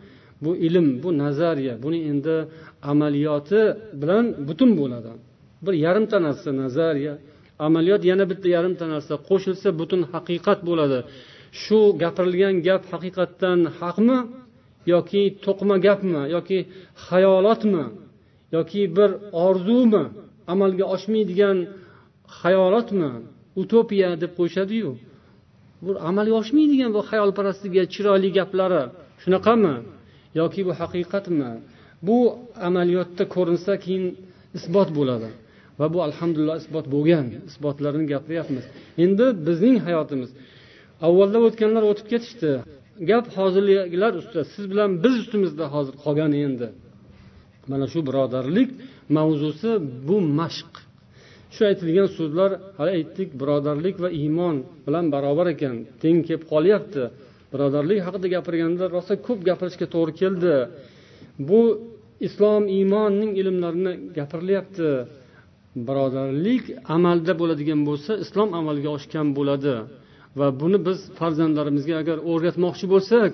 [0.44, 2.36] Bu ilm bu nazariya buni endi
[2.92, 3.62] amaliyoti
[4.02, 5.12] bilan butun bo'ladi
[5.66, 7.14] bir yarimta narsa nazariya
[7.68, 11.00] amaliyot yana bitta yarimta narsa qo'shilsa butun haqiqat bo'ladi.
[11.62, 14.18] Shu gapirilgan gap haqiqatdan haqmi
[14.94, 16.60] yoki to'qima gapmi yoki
[17.08, 17.86] xayolotmi
[18.56, 19.10] yoki bir
[19.46, 20.04] orzumi
[20.54, 21.58] amalga oshmaydigan
[22.40, 23.12] xayolotmi
[23.62, 24.92] utopiya deb qo'yishadiyu.
[25.86, 28.84] Bu amalga oshmaydigan bu xayolparastlikga chiroyli gaplari
[29.24, 29.76] shunaqami
[30.40, 31.52] yoki bu haqiqatmi?
[32.08, 32.18] Bu
[32.68, 34.06] amaliyotda ko'rinsa keyin
[34.58, 35.30] isbot bo'ladi.
[35.80, 38.66] Va bu alhamdulillah isbot bo'lgan isbotlarini gapiryapmiz.
[39.04, 40.30] Endi bizning hayotimiz
[41.08, 42.52] avvalda o'tganlar o'tib ketishdi.
[43.10, 46.68] Gap hozirgilar ustida siz bilan biz ustimizda hozir qolgan endi.
[47.72, 48.70] Mana shu birodarlik
[49.18, 49.72] mavzusi
[50.08, 50.74] bu mashq.
[51.56, 55.76] Shu aytilgan so'zlar hali aytdik birodarlik va iymon bilan barobar ekan.
[56.02, 57.04] Teng kelib qolyapti.
[57.54, 60.56] Birodarlik haqida gapirganda rosa ko'p gapirishga to'g'ri keldi.
[61.50, 61.62] Bu
[62.28, 64.90] islom iymonning ilmlarini gapirilyapti.
[65.88, 66.64] Birodarlik
[66.96, 69.76] amalda bo'ladigan bo'lsa islom amalga oshgan bo'ladi.
[70.40, 73.32] Va buni biz farzandlarimizga agar o'rgatmoqchi bo'lsak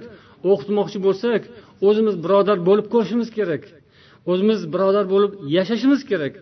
[0.52, 1.42] o'qitmoqchi bo'lsak
[1.88, 3.64] o'zimiz birodar bo'lib ko'rishimiz kerak.
[4.32, 6.34] O'zimiz birodar bo'lib yashashimiz kerak.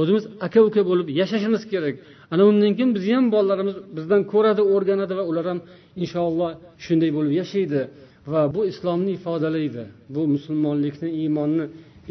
[0.00, 1.94] O'zimiz aka uka bo'lib yashashimiz kerak.
[2.32, 5.60] Ana undan keyin bizni ham bolalarimiz bizdan ko'radi o'rganadi va ular ham
[6.02, 6.50] inshaalloh
[6.84, 7.80] shunday bo'lib yashaydi
[8.32, 9.84] va bu islomni ifodalaydi.
[10.14, 11.64] Bu musulmonlikni iymonni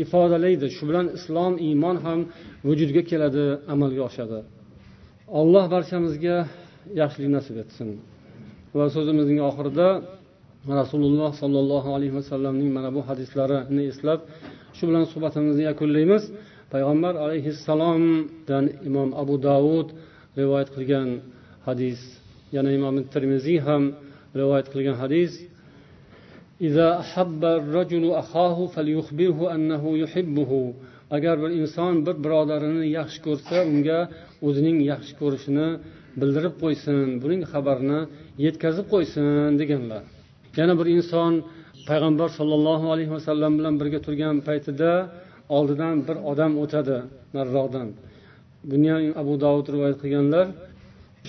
[0.04, 0.66] ifodalaydi.
[0.76, 2.20] Shu bilan islom iymon ham
[2.68, 4.40] vujudga keladi amalga oshadi.
[5.40, 6.38] Alloh barchamizga
[7.02, 7.88] yaxshilik nasib etsin.
[8.78, 9.88] Va so'zimizning oxirida
[10.80, 14.20] rasululloh sollallohu alayhi vasallamning mana bu hadislarini eslab
[14.78, 16.24] shu bilan suhbatimizni yakunlaymiz.
[16.74, 19.88] Payg'ambar alayhissalomdan imom abu davud
[20.40, 21.10] rivoyat qilgan
[21.68, 22.00] hadis
[22.56, 23.84] yana imom termiziy ham
[24.40, 25.32] rivoyat qilgan hadis
[31.18, 34.00] agar bir inson bir birodarini yaxshi ko'rsa unga
[34.48, 35.68] o'zining yaxshi ko'rishini
[36.22, 38.00] bildirib qo'ysin buning xabarini
[38.46, 39.26] yetkazib qo'ysin
[39.62, 40.04] deganlar.
[40.60, 41.34] Yana bir inson
[41.90, 44.92] payg'ambar sollallohu alayhi vasallam bilan birga turgan paytida
[45.58, 46.98] oldidan bir odam o'tadi
[47.36, 47.88] nariroqdan.
[48.72, 50.48] Buni ham abu dovud rivoyat qilganlar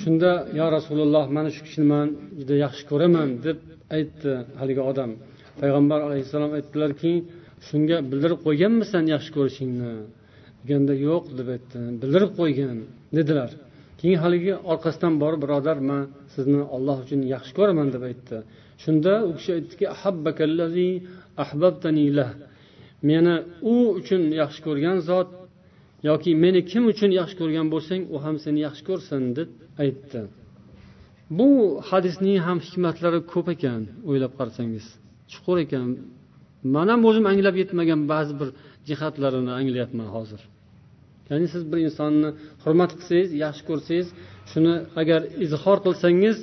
[0.03, 2.09] shunda yo rasululloh mana shu kishini man
[2.39, 3.59] juda yaxshi ko'raman deb
[3.97, 5.11] aytdi haligi odam.
[5.61, 7.13] Payg'ambar alayhissalom aytdilarki
[7.69, 9.93] shunga bildirib qo'yganmisan yaxshi ko'rishingni?
[10.63, 11.79] Deganda yo'q deb aytdi.
[12.03, 12.77] Bildirib qo'ygan
[13.19, 13.51] dedilar.
[14.01, 16.03] Keyin haligi orqasidan borib birodar man
[16.35, 18.37] sizni olloh uchun yaxshi ko'raman deb aytdi.
[18.83, 19.87] Shunda u kishi aytdiki
[23.09, 23.35] meni
[23.73, 25.29] u uchun yaxshi ko'rgan zot
[26.09, 29.49] yoki meni kim uchun yaxshi ko'rgan bo'lsang u ham seni yaxshi ko'rsin deb
[29.83, 30.21] aytdi.
[31.39, 31.49] Bu
[31.91, 34.87] hadisning ham hikmatlari ko'p ekan o'ylab qarasangiz
[35.33, 35.87] chuqur ekan.
[36.75, 38.49] Man ham o'zim anglab yetmagan ba'zi bir
[38.89, 40.41] jihatlarini anglayapman hozir.
[41.31, 42.31] Ya'ni siz bir insonni
[42.65, 44.09] hurmat qilsangiz yaxshi ko'rsangiz
[44.51, 46.37] shuni agar izhor qilsangiz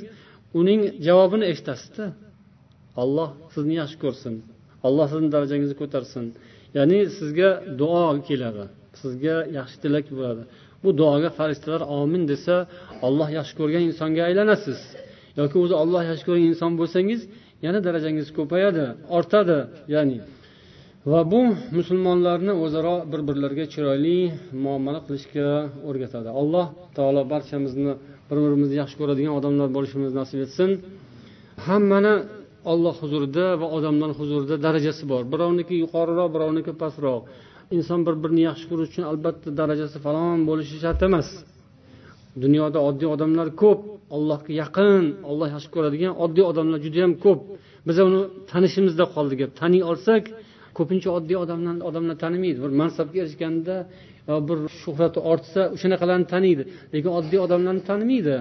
[0.60, 2.06] uning javobini eshitasizda.
[3.02, 4.34] Olloh sizni yaxshi ko'rsin.
[4.88, 6.26] Alloh sizni darajangizni ko'tarsin.
[6.78, 7.50] Ya'ni sizga
[7.82, 8.64] duo keladi.
[9.02, 10.44] Sizga yaxshi tilak bo'ladi.
[10.84, 12.56] Bu duoga farishtalar omin desa
[13.08, 14.80] olloh yaxshi ko'rgan insonga aylanasiz.
[15.40, 17.22] Yoki o'zi olloh yaxshi ko'rgan inson bo'lsangiz
[17.66, 18.86] yana darajangiz ko'payadi
[19.18, 19.58] ortadi
[19.96, 20.18] ya'ni.
[21.12, 21.42] Va bu
[21.78, 24.18] musulmonlarni o'zaro bir birlariga chiroyli
[24.66, 25.50] muomala qilishga
[25.90, 26.30] o'rgatadi.
[26.42, 26.66] Alloh
[26.98, 27.94] taolo barchamizni
[28.30, 30.70] bir birimizni yaxshi ko'radigan odamlar bo'lishimizni nasib etsin.
[31.68, 32.14] Hammani
[32.72, 35.24] olloh huzurida va odamlar huzurida darajasi bor.
[35.34, 37.22] Birovniki yuqoriroq birovniki pastroq.
[37.78, 41.28] Inson bir birini yaxshi ko'rish uchun albatta darajasi falon bo'lishi shart emas.
[42.44, 43.82] Dunyoda oddiy odamlar ko'p.
[44.16, 47.40] Allohga yaqin olloh yaxshi ko'radigan oddiy odamlar judayam ko'p.
[47.88, 50.24] Biz uni tanishimizda qoldi gap taniy olsak
[50.78, 52.58] ko'pincha oddiy odamlar odamlar tanimaydi.
[52.66, 53.76] Bir mansabga erishganda
[54.48, 56.64] bir shuhrati ortsa o'shanaqalarni taniydi.
[56.94, 58.36] Lekin oddiy odamlarni tanimaydi.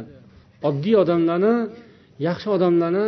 [0.69, 1.55] Oddiy odamlarni
[2.29, 3.07] yaxshi odamlarni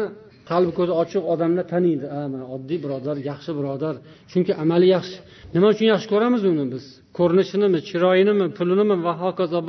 [0.51, 2.07] qalbi ko'zi ochiq odamlar taniydi.
[2.19, 3.95] A mana oddiy birodar yaxshi birodar.
[4.31, 5.19] Chunki amali yaxshi.
[5.55, 6.85] Nima uchun yaxshi ko'ramiz uni biz?
[7.19, 9.61] Ko'rinishinimi chiroyinimi pulinimi va hokazo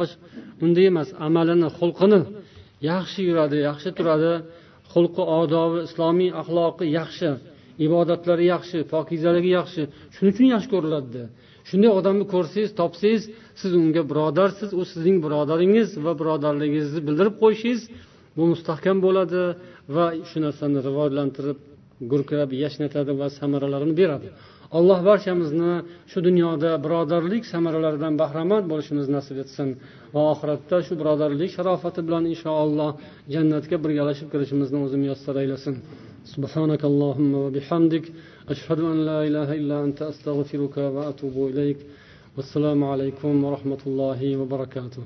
[0.66, 2.20] unday emas amalini xulqini
[2.92, 4.34] yaxshi yuradi yaxshi turadi.
[4.94, 7.30] Xulqi odobi islomiy axloqi yaxshi
[7.86, 9.82] ibodatlari yaxshi pokizaligi yaxshi.
[10.16, 11.24] Shuning uchun yaxshi ko'riladida
[11.70, 13.24] shunday odamni ko'rsangiz topsangiz
[13.62, 17.82] siz unga birodarsiz u sizning birodaringiz va birodarligingizni bildirib qo'yishingiz
[18.38, 19.42] bu mustahkam bo'ladi.
[19.97, 21.59] va shu narsani rivojlantirib
[22.13, 24.29] gurkirab yashnatadi va samaralarini beradi
[24.79, 25.73] alloh barchamizni
[26.11, 29.69] shu dunyoda birodarlik samaralaridan bahramand bo'lishimizni nasib etsin
[30.15, 32.91] va oxiratda shu birodarlik sharofati bilan inshaalloh
[33.35, 35.77] jannatga birgalashib kirishimizni o'zi muyassar aylasin
[36.35, 38.05] سبحانك اللهم وبحمدك
[38.53, 41.79] أشهد أن لا إله إلا أنت أستغفرك وأتوب إليك
[42.37, 45.03] والسلام عليكم ورحمة الله وبركاته